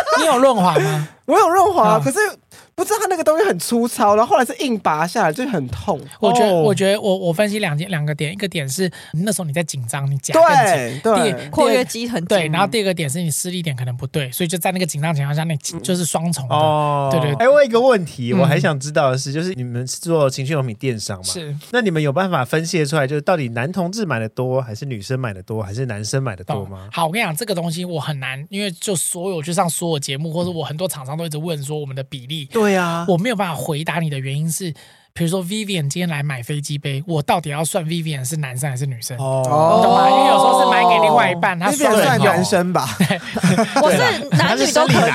[0.19, 1.07] 你有润滑吗？
[1.25, 2.19] 我有润滑，可是。
[2.81, 6.01] 不知道他那个东西很粗糙，然后后来是硬拔下来，就很痛。
[6.19, 10.43] 我觉得，我觉得，我我分析两件，两个点，一个点是那时候你在紧张，你夹更
[10.89, 12.47] 紧，对，括约肌很对。
[12.47, 16.55] 然后第二个点是你施力点可能不对，所以就在那个紧张情况下，那就是双重的。
[16.55, 17.35] 哦，对对。
[17.35, 21.23] 还有一个问题，我还想知道的是，就是你们是做情趣用品电商嘛？
[21.23, 21.55] 是。
[21.69, 26.89] 那你们有办法分析出来，就是到底男同志买的多，还是女生买的多，还是男生买的多吗？
[26.91, 32.45] 好，我跟你讲，这个东西我很难，因为就所有就上所有节目，或者我很多厂商都一直问说我们的比例。
[32.45, 33.55] 对啊，我没有办法。
[33.55, 34.73] 回答你的原因是，
[35.13, 39.15] 比如说 Vivian 今天来买飞机杯，我到底要算 Vivian 是男生还是女生？
[39.17, 40.09] 哦，懂吗？
[40.09, 42.89] 因为有时候是买给另外一半，他算算男生吧。
[43.81, 43.97] 我是
[44.35, 45.11] 男女都可以。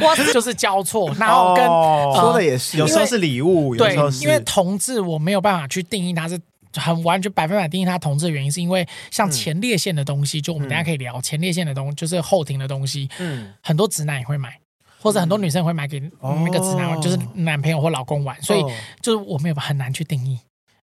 [0.04, 6.38] 我是就是交错，然后跟说的也是，有时候是礼物，对，因为同志我没有办法去定义他是
[6.74, 14.58] 很完全百分百定义他同志的原因，是因为像前列腺的东西，就我们等下可以聊前列腺的东西，就是后庭的东西，嗯，很多直男也会买。
[15.04, 18.64] 或者很多女生会买给那个直男，就是男朋友或老公玩，所以
[19.02, 20.38] 就是我们也很难去定义，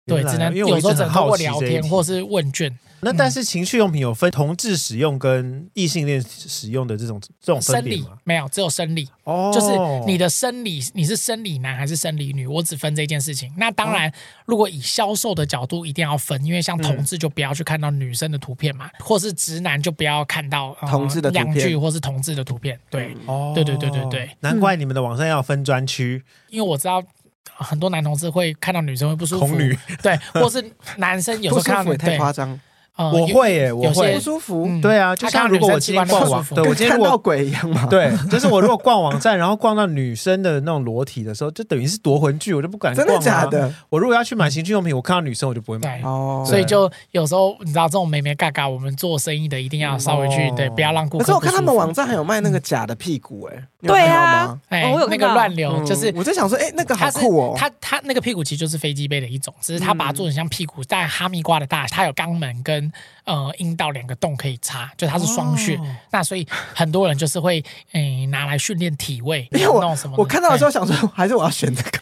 [0.05, 2.78] 对，只能有时候只能通过聊天或是问卷。
[3.02, 8.18] 那但是情趣用品有分同志使用跟异性恋使用的这种这种生理吗？
[8.24, 9.10] 没有，只有生理。
[9.24, 9.68] 哦，就是
[10.06, 12.45] 你的生理，你是生理男还是生理女？
[12.45, 13.52] 我只分这件事情。
[13.58, 14.12] 那当然，
[14.45, 22.80] 如果以销售的角度，一定要分，因为像同志就不要去看到女生的图片嘛，或是直男就不要看到同志的两句或是同志的图片。
[22.89, 27.04] 对，哦，对对对对对，难怪你们的网站要分专区，因为我知道
[27.43, 29.56] 很多男同志会看到女生会不舒服，
[30.02, 30.64] 对，或是
[30.97, 32.60] 男生有时候看到 太夸张。
[32.97, 34.69] 我会耶，我会不舒服。
[34.81, 37.87] 对啊，就像如果我今天逛网，对我今天看到鬼一样嘛。
[37.87, 43.07] 对，就是我如果逛网站，然后逛到女生的那种裸体的时候，就等于是夺魂剧，我就不敢逛。
[43.07, 43.73] 真的假的？
[43.89, 46.01] 我如果要去买情趣用品，我看到女生我就不会买。
[46.03, 51.23] 哦，所以就有时候你知道这种美美嘎嘎，我们做生意的一定要稍微去对，不要让顾客。
[51.23, 57.53] 可是我看他们网站还有卖那个假的屁股，哎，对啊，哎，我有那个乱流，就是我在想说，哎，那个好酷哦。
[57.57, 62.91] 它它那个屁股其实就是飞机杯的一种，只是它把它做成像屁股，带哈密瓜的大，它有肛门跟跟
[63.25, 65.75] 呃阴道两个洞可以插，就它是双穴。
[65.75, 71.91] 哦、那所以很多人就是会诶、欸、拿来训练体位，因为我我看到的时候想说，还是我要选这个。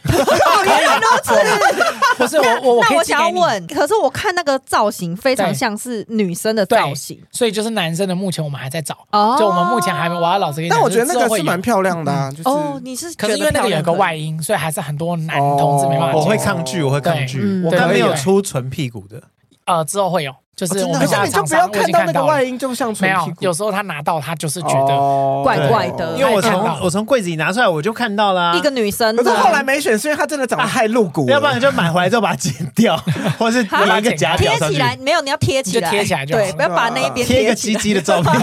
[2.16, 8.14] 不是我我我那我想要问，可是我看那个造型非常像是女生的造型，所以就是男生的。
[8.20, 10.14] 目前我们还在找，哦、就我们目前还没。
[10.14, 12.30] 我要老实跟你讲，但我觉得那个是蛮漂亮的啊。
[12.30, 16.18] 就是、哦，你是可是因为那个有个外阴，所以还是很多男同志没办法。
[16.18, 19.22] 我会抗拒，我会抗拒，嗯、我还没有出纯屁股的。
[19.64, 20.34] 呃，之后会有。
[20.66, 23.32] 就是我们家常常看到那个外阴，就像没有。
[23.38, 29.16] 有时候他拿到他就是觉得怪怪的，因为我从我从柜子里拿出来，我就看到了一个女生。
[29.16, 32.94] 可是后来没选，是因为她真的长得太露骨，要不然就买回来之后把它剪掉，
[33.38, 34.96] 或是拿一个夹贴起来。
[35.00, 38.34] 没有，你要贴起来，贴起来就对，不要把那一边贴一个鸡鸡的照片，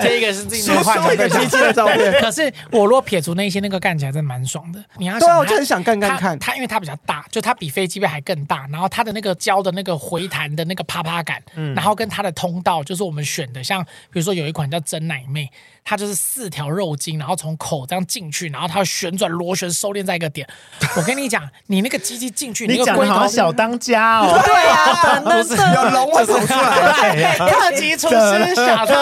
[0.00, 2.20] 贴一个是自己画一个鸡鸡的照片。
[2.20, 4.82] 可是我如果撇除那些，那个干起来真的蛮爽的。
[4.96, 6.38] 你要对啊，我就很想干干看。
[6.38, 11.42] 它因为它比较大，就它比飞机杯还更大，然后它的那个胶的那个回弹的那个啪啪感。
[11.54, 15.50] 嗯然后跟它的通道就是我们选的，像比如说有一款叫真奶妹，
[15.84, 20.48] 它就是四条肉筋，然后从口这样进去，然后它旋转螺旋收敛在一个点。
[20.96, 28.94] 我跟你讲，你那个鸡鸡进去，你讲的好小当家哦， 对啊，那是有龙会跑出来，特级厨师小特，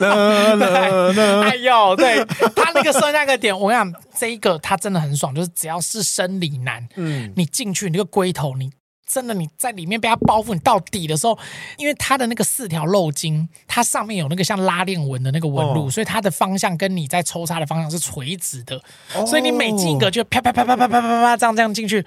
[1.42, 8.70] 哎呦，对他那个收那个点，我跟你讲，这一个他真的很爽，就是只要是生理男，嗯，你进去你那个龟头你。
[9.10, 11.36] 真的，你在里面被它包覆，你到底的时候，
[11.76, 18.80] 因为它的那个四条漏筋，它上面有那个像拉链纹的那个纹路，哦、所以它的方向跟你在抽插的方向是垂直的，
[19.16, 22.04] 哦、所以你每进一个就啪啪啪啪啪啪啪啪这样这样进去，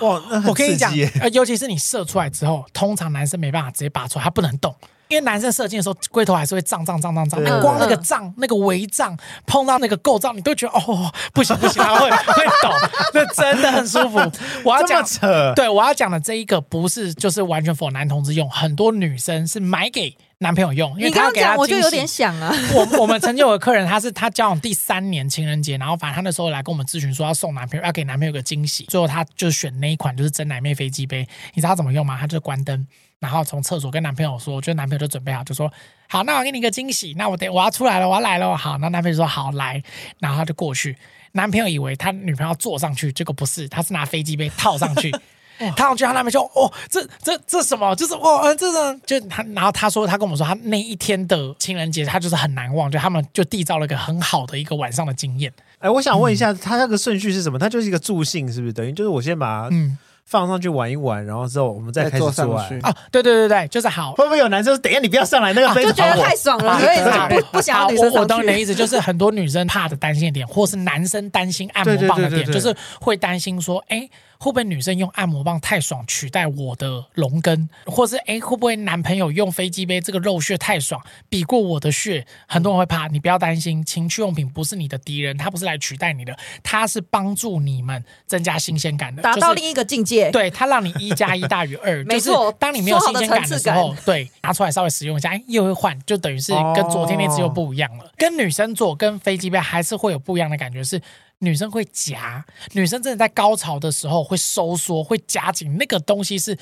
[0.00, 0.20] 哇！
[0.48, 4.74] 我跟你讲，呃，尤其是你射出来之后，通常男生没办法直接拔出来，他不能动。
[5.10, 12.70] 因为男生射精的时候，龟头还是会胀胀胀胀胀，对光那个胀那个围胀碰到那个构造，你都觉得哦，不行不行，它会会抖，
[13.12, 14.18] 那真的很舒服。
[14.64, 15.04] 我要讲，
[15.54, 21.54] 对，我要讲的这一个不是就是完全 for 男同志用，很多女生是买给男朋友用，因为他要给他。
[21.54, 22.50] 我就有点想啊。
[22.74, 32.16] 我我们曾经有个客人，他是他交往第三年情人节，然后反正他那时候来跟我们咨询说要送男朋友，要给男朋友个惊喜，最后他就选那一款就是真奶妹飞机杯，你知道他怎么用吗？
[32.18, 32.86] 他就关灯。
[33.18, 35.70] 然后从厕所跟男朋友说，就男朋友就准备好，就说
[36.08, 39.82] 好，那我给你个惊喜，那我得我要出来了，我要来了，好，那男朋友说好来，
[40.20, 40.96] 然后他就过去，
[41.32, 45.14] 男朋友以为他女朋友坐上去，结果不是，他是拿飞机杯套上去，
[45.76, 47.94] 套上去，他男朋友说哦，这这这什么？
[47.94, 55.52] 就是哦，这种就他，然后他说他跟我们说，他那一天的情人节他就是很难忘，就他们就缔造了一个很好的一个晚上的经验。
[55.78, 57.58] 哎，我想问一下，他那个顺序是什么？
[57.58, 58.72] 他就是一个助兴，是不是？
[58.72, 59.96] 等于就是我先把嗯。
[60.26, 62.78] 放上去玩一玩，然后之后我们再开始做爱。
[62.84, 64.12] 哦，对对对对，就是好。
[64.12, 74.08] 会不会有男生说：“等一下你不要上来，那个杯子、啊、就觉得太爽了，所以不不想要女生上去。”我懂你的意思，就是很多女生怕的担心的点，或是男生担心按摩棒的点，就是会担心说：“哎。”
[74.40, 82.26] 会不会女生用按摩棒太爽取代我的龙根，或是哎会不会男朋友用飞机杯这个肉穴太爽比过我的穴？
[82.46, 90.30] 很多人会怕，你不要担心，情趣用品不是你的敌人，它不是来取代你的，它是帮助你们增加新鲜感的，达到另一个境界。
[90.30, 92.50] 对，它让你一加一大于二， 没错。
[92.58, 98.10] 当你没有新鲜感的时候，对，拿出来稍微使用一下，哎，又会换，就等于是跟昨天那次又不一样了。
[98.16, 100.98] 跟女生做跟飞机杯还是会有不一样的感觉是。
[101.40, 106.56] 女生会夹，女生真的在高潮的时候会收缩，会夹紧，那个东西是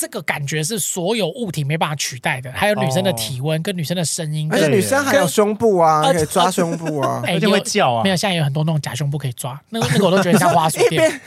[0.00, 2.50] 这个感觉是所有物体没办法取代的。
[2.52, 8.02] 还有女生的体温跟女生的声音，而且女生还有胸部啊，可以抓胸部啊，而且会叫啊。
[8.02, 11.20] 没有，现在有很多那种假胸部可以抓，那个那个我都觉得像花鼠垫，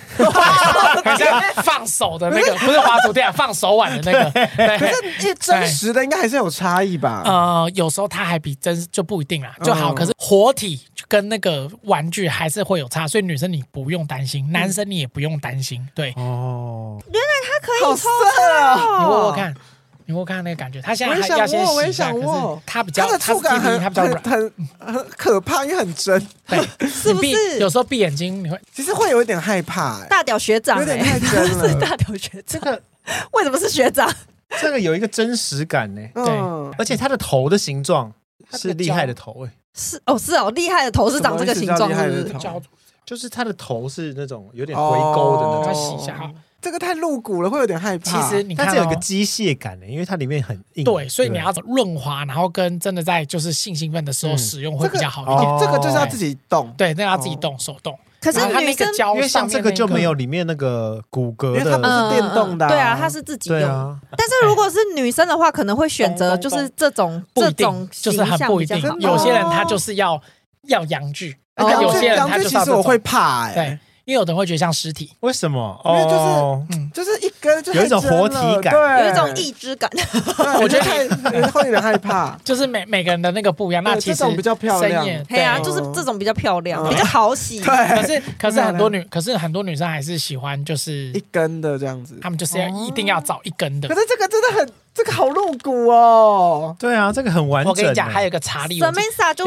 [1.64, 4.32] 放手的那个， 不是滑鼠垫，放手腕的那个。
[4.80, 7.22] 可是真实的应该还是有差异吧？
[7.26, 9.94] 呃，有时候它还比真就不一定啦，就好。
[9.94, 10.82] 可是活体。
[11.10, 15.86] 跟那个玩具还是会有差，所以女生你不用担心，男生你也不用担心。
[15.94, 18.10] 对哦，原来它可以抽
[18.64, 19.00] 啊！
[19.00, 19.54] 你握握看，
[20.06, 22.28] 你握握看那个感觉，他现在还要先洗一下，可是
[22.66, 26.28] 它比较它的触感很它比较软，很很可怕，也很真。
[26.48, 27.60] 对， 是不是？
[27.60, 30.04] 有时候闭眼睛你会，其实会有一点害怕。
[30.06, 31.74] 大屌学长，有点太真了。
[31.80, 32.82] 大屌学长，这个
[33.32, 34.12] 为什么是学长？
[34.62, 36.02] 这个有一个真实感呢。
[36.14, 36.26] 对，
[36.78, 38.12] 而且它的头的形状
[38.52, 39.52] 是厉害的头哎。
[39.76, 42.62] 是哦，是哦，厉害的头是长这个形状，是不是？
[43.06, 44.84] 就是它的头是那种有点回
[45.16, 45.74] 勾的那种。
[45.74, 46.32] 洗一下，
[46.64, 48.10] 这个太露骨了，会有点害怕。
[48.10, 50.84] 其实你看，它有一个机械感的，因为它里面很硬。
[50.86, 55.60] 对，所以你要润滑，然后跟真的在就是性兴奋的时候使用会比较好一点。
[55.60, 57.94] 这个就是要自己动，对，那要自己动手动。
[58.22, 62.68] 可是女生因为像这个就没有里面那个骨骼的，它不是电动的。
[62.70, 64.00] 对啊，它是自己用。
[64.18, 68.82] 但是如果是女生的话，可能会选择就是这种这种就是很不一定。
[69.00, 70.22] 有些人他就是要。
[70.70, 75.80] 要阳具，有些人他其实我会怕哎，对，因为有的人会觉得像尸体，为什么？
[75.86, 78.74] 因为就是嗯，就是一根就有一种活体感，
[79.06, 79.90] 有一种异质感。
[80.62, 81.08] 我觉得太
[81.52, 82.38] 会有点害怕。
[82.44, 85.06] 就是每每个人的那个不一样，那其实比较漂亮。
[85.30, 87.62] 对啊，就是这种比较漂亮，比较好洗。
[87.62, 93.88] 对，可是可是很多女，可是很多女生还是喜欢就是一根的这样子，她们就是要一定要找一根的。
[93.88, 94.70] 可是这个真的很。
[94.94, 96.76] 这个好露骨哦！
[96.78, 97.70] 对啊，这个很完整。
[97.72, 98.88] 我跟你讲，还有一个查理，有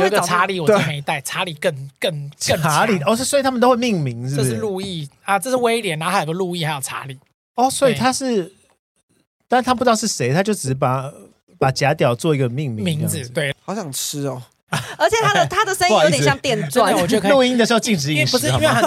[0.07, 1.21] 一个查理，我就没带。
[1.21, 4.49] 查理更更更查理哦，是所以他们都会命名，是不是？
[4.51, 7.17] 这是路易啊，这是威廉，然后还有个路易，还有查理。
[7.55, 8.53] 哦，所以他是，
[9.49, 11.13] 但他不知道是谁，他就只是把
[11.59, 13.29] 把假屌做一个命名名字。
[13.29, 14.43] 对，好想吃哦。
[14.99, 18.83] 而且他的他的声音有点像电钻， 我觉得录音的时候禁止饮食，不是因为很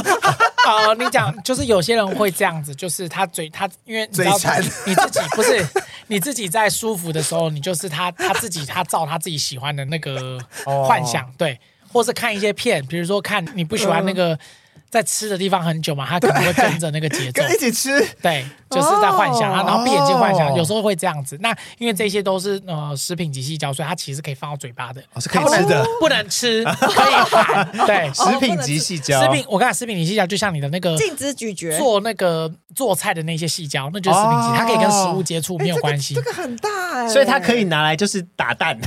[0.72, 4.38] 哦，你讲就是有些人会这样子，就是他嘴他因为你知道
[4.86, 5.68] 你自己不是
[6.08, 10.40] 你自己在舒服的时候，你就是他他自己他照他自己喜欢的那个
[10.88, 11.60] 幻想，对，
[11.92, 14.38] 或是看一些片，比如说看你不喜欢那个。
[14.92, 18.04] 在吃的地方很久嘛，他可能会跟着那个节奏，跟一起吃。
[18.24, 21.38] 对，就是在幻想啊，然后闭眼睛幻想，有时候会这样子。
[21.42, 27.70] 那因为这些都是呃食品级细胶，所以它其实可以放到嘴巴的，是可以吃的，不能吃， 可以含。
[27.86, 36.16] 对， 食品级细胶，食品我刚才食品级细胶就像你的那个禁止咀嚼，做那个做菜的那些细胶，那就是食品级，它可以跟食物接触没有关系。
[36.16, 38.80] 这个很大哎，所以它可以拿来就是打蛋，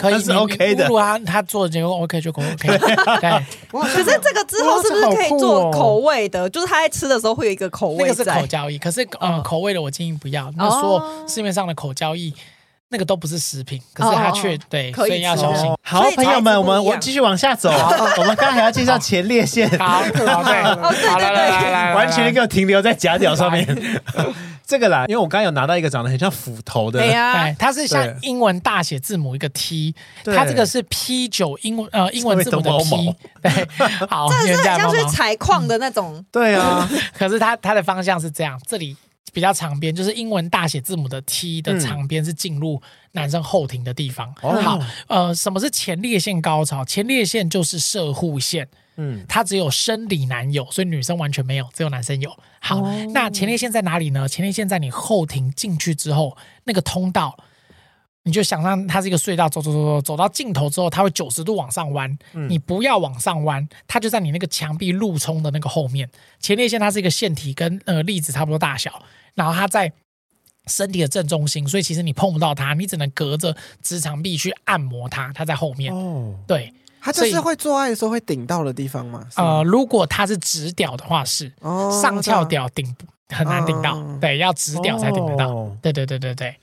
[0.00, 0.86] 可以 是 OK 的。
[0.86, 2.56] 如果他他做的结果 OK 就 OK。
[3.20, 6.00] 对，可是这个之后是不是可以做口？
[6.00, 8.78] 味的，就是他在吃的时候会有一个口味，那个是口交易。
[8.78, 10.52] 可是，呃，口味的我建议不要。
[10.56, 12.34] 那所有市面上的口交易，
[12.88, 15.70] 那个都不是食品，可是它却对，所以要小心。
[15.82, 17.70] 好，朋友们，我们我继续往下走。
[17.70, 19.68] 我们刚刚还要介绍前列腺。
[19.78, 20.42] 好， 对，好，
[21.18, 23.66] 来来来，完全一个停留在夹角上面。
[24.70, 29.92] 这个啦，因为我刚刚有拿到一个长得很像斧头的，对呀，它是像英文大写字母一个 T，
[30.24, 33.50] 它这个是 P 九英文呃英文字母的 P， 对，
[34.06, 38.96] 好，这是很像是采矿的那种，对啊， 可是它它的方向是这样，这里
[39.32, 42.80] 比较长边，就是英文大写字母的 T 的长边是进入
[43.12, 44.34] 男生后庭的地方。
[44.34, 46.84] 好，呃，什么是前列腺高潮？
[46.84, 48.68] 前列腺就是射护腺。
[48.96, 52.36] 嗯，它只有生理男友，所以女生完全没有，只有男生有。
[52.58, 54.28] 好，哦、那前列腺在哪里呢？
[54.28, 57.38] 前列腺在你后庭进去之后，那个通道，
[58.24, 62.18] 你就想象它是一个隧道，走走走走，走到尽头之后，它会九十度往上弯。
[62.34, 66.08] 嗯、你不要往上弯，它就在你那个墙壁路冲的那个后面。
[66.38, 69.02] 前列腺它是一个腺体，跟呃粒子差不多大小，
[69.34, 69.92] 然后它在
[70.66, 75.94] 身体的正中心，所以其实你碰不到它，你只能隔着直肠壁去按摩它，它在后面。
[75.94, 76.72] 哦，对。
[77.02, 79.26] 它就是会做爱的时候会顶到的地方吗？
[79.36, 81.50] 呃，如果它是直屌的话是，
[82.02, 82.94] 上翘屌顶
[83.30, 85.74] 很难顶到，对，要直屌才顶得到。
[85.80, 86.54] 对对对对对，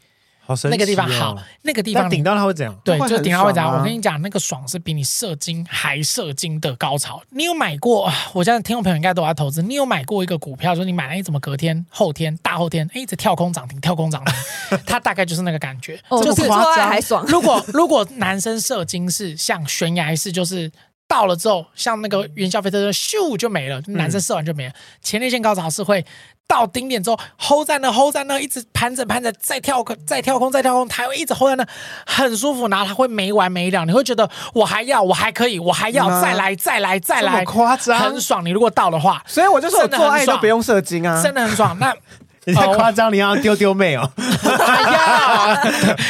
[0.48, 2.74] 好神奇，那个地方好，那个地方顶到它会怎样？
[2.84, 3.78] 对，就顶到会怎样？
[3.78, 7.22] 我跟你讲，那个爽是比你射精还射精的高潮。
[7.32, 8.10] 你有买过？
[8.32, 9.62] 我现在听众朋友应该都在投资。
[9.62, 14.80] 你有买过一个股票，说你买了，哎，怎么隔天、后天、大后天，哎，一直跳空涨停，跳空涨停？
[14.88, 17.26] 它大概就是那个感觉，就是夸张还爽。
[17.28, 20.72] 如果如果男生射精是像悬崖式，就是。
[21.10, 23.82] 到了之后，像那个云霄飞车，咻就没了。
[23.88, 24.70] 男生射完就没了。
[24.72, 26.06] 嗯、前列腺高潮是会
[26.48, 31.68] 到顶点之后，hold 在那，hold 在那，一直盘整盘整，再跳空，再跳空，再跳空，它会一直 hold 在那，
[32.06, 32.68] 很舒服。
[32.70, 38.46] 然后它会没完没了，你会觉得我还要，我还可以，我还要再来，再来，再来，夸张，很爽。
[38.46, 41.78] 你如果到的话，所以我就说我做爱都不用射精啊，真的很爽。
[41.80, 41.94] 那。
[42.48, 44.10] 你太夸张，你要丢丢妹哦！
[44.16, 45.62] 哎呀，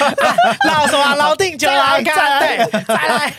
[0.70, 3.34] 老什么老定就来干，对，再来，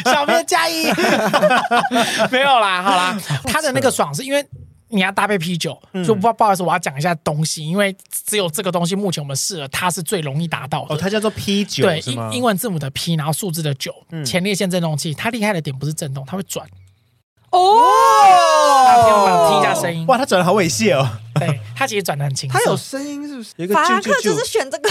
[0.10, 0.86] 小编加一，
[2.30, 4.42] 没有啦，好啦，他的那个爽是因为
[4.92, 5.76] 你要搭配啤酒，
[6.06, 10.94] 就不不好意思，我要讲一下东西，因为只有这个东西目前我们试了，它是最容易达到的。
[10.94, 13.92] 哦，它叫做 P 九，对，英英文字母的 P，然后数字的九，
[14.24, 16.66] 前列腺振动器，它厉害的点不是震动，它会转。
[17.50, 21.08] 哦，听一下声音，哇，它转的好猥亵哦。
[21.34, 23.52] 对，它其实转的很轻，它有声音是不是？
[23.56, 24.90] 有个法兰克就是选这个，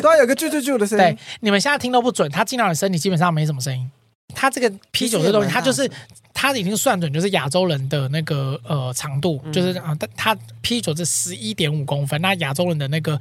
[0.00, 1.04] 对，有个啾啾啾的声音。
[1.04, 3.90] 对，你们现在听都不准，它进到你身体基本上没什么声音。
[4.34, 5.90] 它这个 P 九这东西，它就是
[6.32, 13.20] 它已经算准，就是亚洲人的那个呃长度，就是啊，它 P 九是十一点五公分，那亚洲人的那个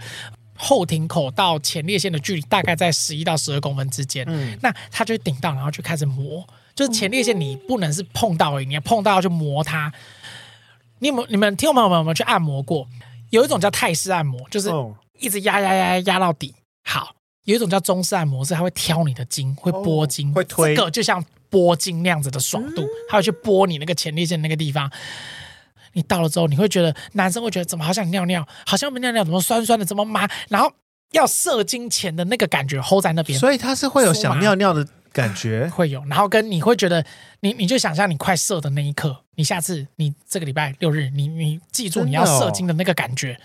[0.55, 4.25] 后庭口到前列腺的距离大概在十一到十二公分之间。
[4.27, 6.47] 嗯，那它就顶到，然后就开始磨。
[6.75, 9.91] 就是前列腺，你不能是碰到而已，你要碰到要去磨它。
[10.99, 11.27] 你有没有？
[11.29, 12.87] 你们听众朋友们有没有去按摩过？
[13.31, 14.69] 有一种叫泰式按摩，就是
[15.19, 16.55] 一直压压压压到底。
[16.83, 17.15] 好，
[17.49, 24.91] 有一种叫中式按摩，是它会挑你的筋，会拨筋，会推，这个就像拨筋那样子的爽度，它会去拨你那个前列腺那个地方。
[25.93, 30.29] 你到了之后，你会觉得男生会觉得怎么好想尿尿，好像没尿尿，怎么酸酸的，怎么麻？
[30.49, 30.71] 然后
[31.11, 34.87] 要射精前的那个感觉 hold 在那边，所以他是会有想尿尿的。
[35.11, 37.03] 感觉会有，然后跟你会觉得
[37.39, 43.35] 你你就想象你快射的那一刻，你下次你这个礼拜六日，你你记住你要射精的那个感觉，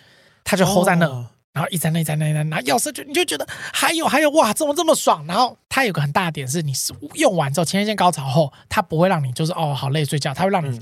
[0.44, 5.24] 他就 hold 在那，然后一在那一在那一在那，然后要射就你就觉得还有还有哇，怎么这么爽？
[5.26, 6.72] 然后它有个很大的点是，你
[7.14, 10.78] 用完之后前列腺高潮后，它不会让你就是哦好累睡觉，它会让你。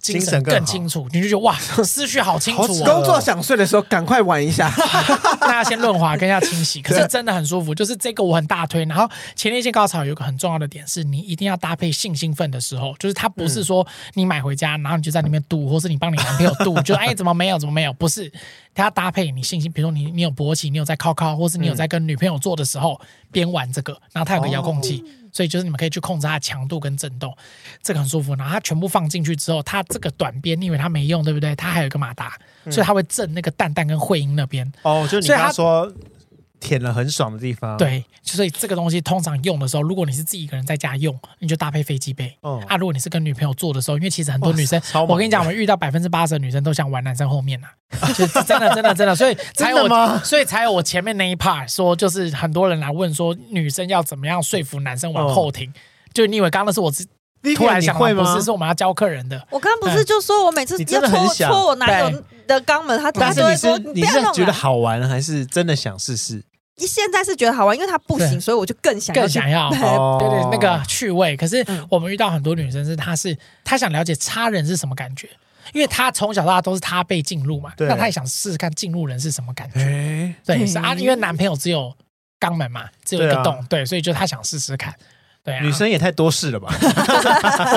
[0.00, 2.66] 精神更清楚，你就觉得哇， 思绪好清楚。
[2.84, 4.70] 工作想睡的时候，赶快玩一下。
[5.40, 6.80] 大家先润滑，跟一下清洗。
[6.82, 8.84] 可是真的很舒服，就是这个我很大推。
[8.86, 17.92] 然后前列腺高潮有个很重要的点是，你一定要搭配性兴奋的时候，就是它不是说你买回家，然后你就在里面度，或是你帮你男朋友度，就哎怎么没有怎么没有？
[17.92, 18.32] 不是，
[18.74, 22.98] 它要搭配你性兴，比如说你你有勃起，你有在靠靠，或是你有在跟女朋友做的时候
[23.32, 25.04] 边玩这个，然后它有个遥控器。
[25.32, 27.32] 所以就是你们可以去控制它的强度跟震动，
[27.84, 28.34] 这个很舒服。
[28.34, 31.54] 然后它全部放进去之后，它这个短边，你以为它没用，对不对？
[31.54, 32.36] 它还有一个马达，
[32.68, 34.70] 所以它会震那个蛋蛋跟会阴那边。
[34.82, 35.92] 哦，就你刚刚说。
[36.60, 42.36] 舔了很爽的地方，对，所以这个东西通常用的时候，如果你是自己一个人在家用，你就搭配飞机杯。
[42.42, 47.66] 哦、啊，如果你是跟女朋友做的时候，因为其实很多女生，我跟你讲，我们遇到百分之八十的女生都想玩男生后面呐、
[47.98, 55.70] 啊， 就真的真的真的，所以才有我，所以才有我前面那一 part 说，就是很多人来问说，女生要怎么样说服男生往后庭？
[55.70, 55.72] 哦、
[56.12, 56.92] 就你以为刚刚那是我
[57.56, 58.22] 突然想会吗？
[58.22, 59.42] 不是，是我们要教客人的。
[59.50, 66.42] 我刚刚不是就说我每次要戳戳我男友的肛门，他他就会说，你是觉得好玩还是真的想试试？
[66.86, 71.36] 现在是觉得好玩，因为他不行，所以我就更想要更想要，对对，那个趣味。
[71.36, 75.28] 可是我们遇到很多女生是，她是她想了解插人是什么感觉，
[75.72, 80.34] 因为她从小到大都是她被进入嘛，那她也想试试看进入人是什么感觉。
[80.44, 81.94] 对，是啊，因为男朋友只有
[82.38, 84.94] 肛门嘛，只有一个洞，对，所以就她想试试看。
[85.42, 86.68] 对啊，女生也太多事了吧？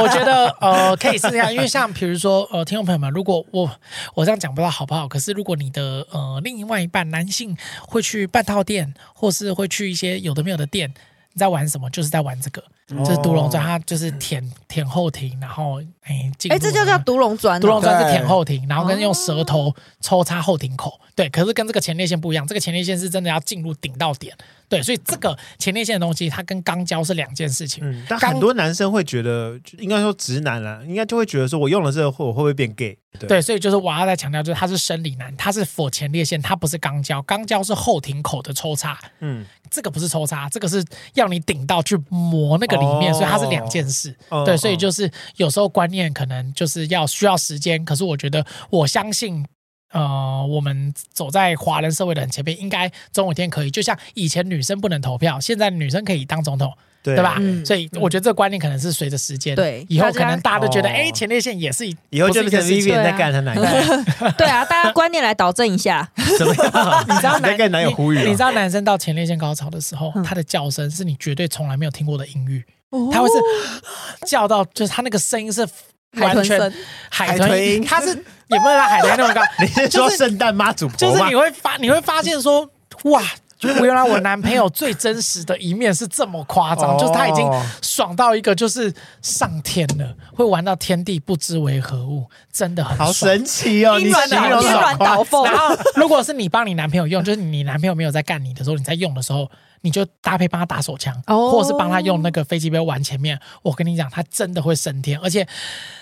[0.01, 3.71] 我觉得呃可以试一下，因为像比如说呃听众朋友们，如果我
[4.13, 7.55] 我这样讲不知道好不好，可是如果你的呃另外一半男性
[7.87, 10.93] 会去半套店，或是会去一些有的没有的店，
[11.31, 11.89] 你在玩什么？
[11.89, 24.35] 就是在玩这个，哦、就是独龙砖，它就是舔舔后庭，然后哎哎，这就叫独龙砖，独龙砖是舔后庭，然后跟用舌头抽插后庭口，对，可是跟这个前列腺不一样，这个前列腺是真的要进入顶到点。
[24.73, 27.83] 对，所以这个前列腺的东西，它跟肛交是两件事情。
[27.83, 32.97] 嗯，但很多男生会觉得，应该说直男啦，应该就会觉得说，我用了这个会，我会不会变 gay？
[33.19, 38.99] 对，对，所以就是我要再强调，就是它是生理男，它是 for 前列腺，它不是肛交，肛交是后庭口的抽插。
[39.19, 44.15] 嗯，这个不是抽插，这个是要你顶到去磨那个里面，哦、所以它是两件事。
[44.29, 49.45] 哦、对，所以就是有时候观念可能就是要需要时间，可是我觉得我相信。
[49.93, 53.69] 呃，我们走在华人社会的很前面，应该总有一天可以。
[53.71, 56.73] 就像以前女生不能投票，现在女生可以当总统，
[57.03, 57.37] 对，对吧？
[57.39, 63.61] 嗯、所以我觉得这个观念可能是随着时间，对，以后可能大家都觉得，哎、哦，前列腺也是，以后就是 Vivian 在干他男友，
[64.35, 67.05] 对啊，大家观念来导正一下，怎么样？
[67.07, 75.67] 你知道男跟男友呼吁，你知道男生到前列腺高潮的时候，嗯、他的叫声是你绝对从来没有听过的音域，哦、他会是叫到，就是他那个声音是。
[76.15, 76.73] 完全
[77.09, 78.07] 海豚音，它是
[78.47, 79.41] 也不能让海豚那么高。
[79.59, 80.97] 你是说圣诞妈祖婆吗？
[80.97, 82.69] 就是你会发，你会发现说，
[83.05, 83.21] 哇，
[83.61, 87.49] 原来我男朋友最真实的一面是这么夸张，就是他已经
[87.81, 93.97] 爽到一个就是上天了，会玩到天地不知为何物，真的很好神奇哦！
[93.97, 94.97] 你真的有爽。
[94.99, 99.49] 然后，如果是你帮你男朋友用，就是你男朋友没有在干你的时候，你在用的时候。
[99.83, 103.37] 你就搭配帮他打手枪，或者是帮他用那个飞机杯玩前面。
[103.61, 105.19] 我跟你讲，他真的会升天。
[105.19, 105.43] 而且，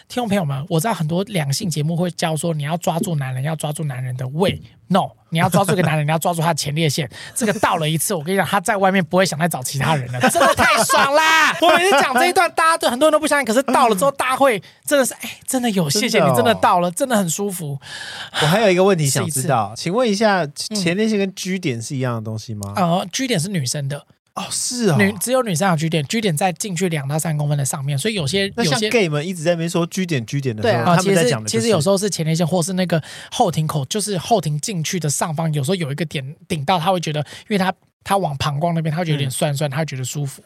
[0.08, 4.62] 听众朋友们，我知道很多两性节目会教说，你要抓住男人，要抓住男人的胃。
[4.88, 7.10] No，你要抓住一个男人，你要抓住他的前列腺。
[7.34, 11.56] 这个到了一次，我跟你讲，他在外面不会想再找其他人了， 真的太爽啦！
[11.64, 17.80] 我每次讲这一段，大家都很多人都不相信，可是到了之后，大家会真的是哎，真的有，谢谢你，真的到了，真的很舒服。
[18.42, 22.74] 我还有一个问题想知道，请问一下，前列腺跟 G 点是一样的东西吗？
[22.76, 24.06] 呃，G 点是女生的。
[24.34, 37.74] 哦，是啊，女只有女生有 G 点，G 点在进去两到三公分的上面，所以有些有些 gay 们一直在那边说 G 点 G 点的时候，他们在讲的其实有时候是前列腺，或是那个后庭口，就是后庭进去的上方，有时候有一个点顶到，他会觉得，因为他
[38.06, 40.42] 他往膀胱那边，他会觉得有点酸酸，他会觉得舒服。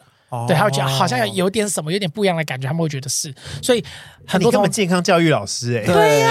[0.46, 3.84] 对，他会觉得好像有点什么，有点不一样的感觉，他们会觉得是，所以
[4.26, 6.30] 很多根本健康教育老师哎，对呀，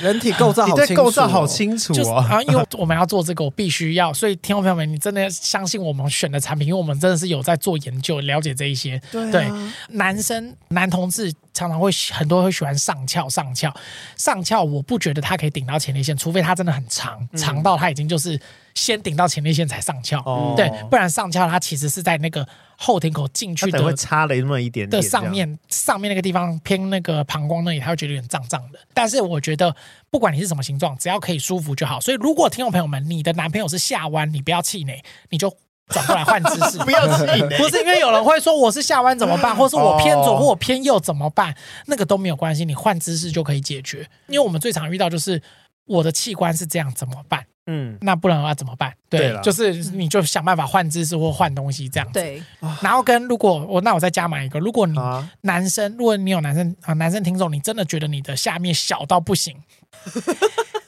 [0.00, 9.00] 人体构造好清楚，构造好清楚就是啊，因为我们要做这个，我必须要，所以听众朋友们，你真的要相信我们选的产品，因为我们真的是有在做研究，了解这一些。
[9.12, 9.48] 对，
[9.90, 13.74] 男生男同志常常会很多会喜欢上翘上翘
[14.16, 18.38] 上翘，我不觉得它可以顶到前列腺，除非它真的很长，长到它已经就是。
[18.74, 22.44] 先顶到前列腺才上翘，哦、对，不然上翘它其实是在那个
[22.76, 28.78] 后庭口进去的，会插了那么一点点的上面，上面那个地方偏那个膀胱那里，它会觉得有点胀胀的。
[28.92, 29.72] 但是我觉得
[30.10, 32.00] 不管你是什么形状，只要可以舒服就好。
[32.00, 35.00] 所以如果听众朋友们，你的男朋友是下弯，你不要气馁，
[35.30, 35.56] 你就
[35.88, 37.24] 转过来换姿势， 不要气，
[37.56, 41.54] 不是因为有人会说我是下弯怎么办，或是我偏左或我偏右怎么办，
[41.86, 44.08] 那个都没有关系，你换姿势就可以解决。
[44.28, 45.42] 因为我们最常遇到就是
[45.86, 47.44] 我的器官是这样怎么办？
[47.66, 48.92] 嗯，那不然的话怎么办？
[49.08, 52.12] 对，就是你就想办法换姿势或换东西这样子。
[52.12, 52.42] 对，
[52.82, 54.98] 然后跟如果我那我再加码一个，如果你
[55.40, 59.56] 男生，啊、如果你有男生啊男生听众，你真的觉得你的下面小到不行，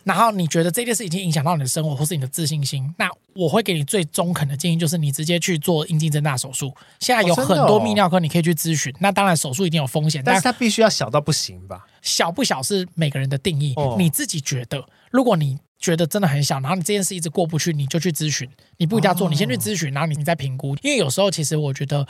[0.07, 6.73] 然后你觉得这件事已经影响到你的生活或是你的自信心，那我会给你最中肯的建议，就是你直接去做阴茎增大手术。
[7.01, 8.95] 现在有很多泌尿科你可以去咨询。
[9.01, 11.85] 那当然手术一定有风险，但是它必须要小到不行吧？
[12.01, 15.59] 小不小是每个人的定义，哦、你自己觉得，如果你。
[15.79, 18.49] 觉得真的很小，然后你这件事一直过不去，你就去咨询。
[18.79, 20.75] 你不一定要做，你先去咨询，然后你你再评估。
[20.83, 22.05] 因为有时候其实我觉得，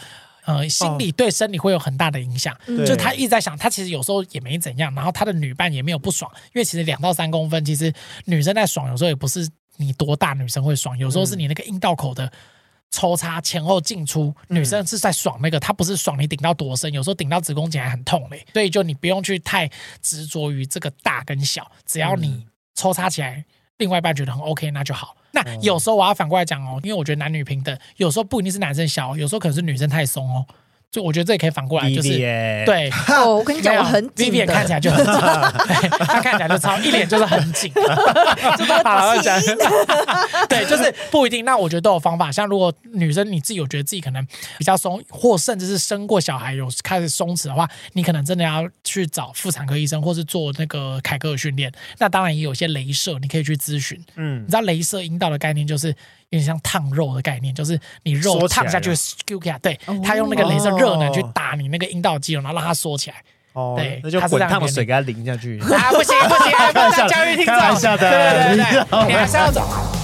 [0.47, 2.57] 呃，心理对生理会有很大的影响。
[2.68, 6.30] 哦、就他一直在想，他其实有时候也没怎样，然后他的女伴也没有不爽。
[6.55, 7.92] 因为其实两到三公分，其实
[8.26, 12.30] 女生在爽，有时候也不是你多大女生会爽，有时候是你那个阴道口的
[12.92, 18.47] 抽插前后进出，女生是在爽那个，她不是爽你顶到多深，有时候顶到子宫颈还很痛嘞。
[18.53, 19.68] 所以就你不用去太
[20.01, 23.44] 执着于这个大跟小，只要你抽插起来。
[23.79, 25.16] 另外一半觉得很 OK，那就好。
[25.33, 30.47] 那有时候我要反过来讲哦，因为我觉得男女平等，有时候不一定是男生小，有时候可能是女生太松哦。
[30.91, 32.91] 就我觉得这也可以反过来，就是对。
[33.26, 35.14] 我跟你讲，我很紧，Vivian 看起来就很紧，
[36.07, 37.70] 他看起来就超一脸就是很紧。
[38.82, 39.39] 好了，讲，
[40.49, 41.45] 对，就是不一定。
[41.45, 42.32] 那我觉得都有方法。
[42.32, 44.26] 像如果女生你自己有觉得自己可能
[44.57, 51.70] 比较松，或甚至是生过小孩有开始松弛的话，你可能真的要去找妇产科医生，或是做那个凯格尔训练。
[51.99, 54.03] 那当然也有些镭射，你可以去咨询。
[54.14, 55.95] 嗯，你知道镭射阴道的概念就是。
[56.31, 58.91] 有点像烫肉的概念，就是你肉烫下去
[59.27, 63.16] ，Q 起来，对，他用那个镭射热能去打你那个阴道肌肉，然后让它缩起来。
[63.53, 65.59] 哦，对，那就滚烫的水给它淋下去。
[65.61, 67.55] 啊，不行不行，不能 教育听众。
[67.55, 69.95] 开玩笑的，对对对，你还是要走。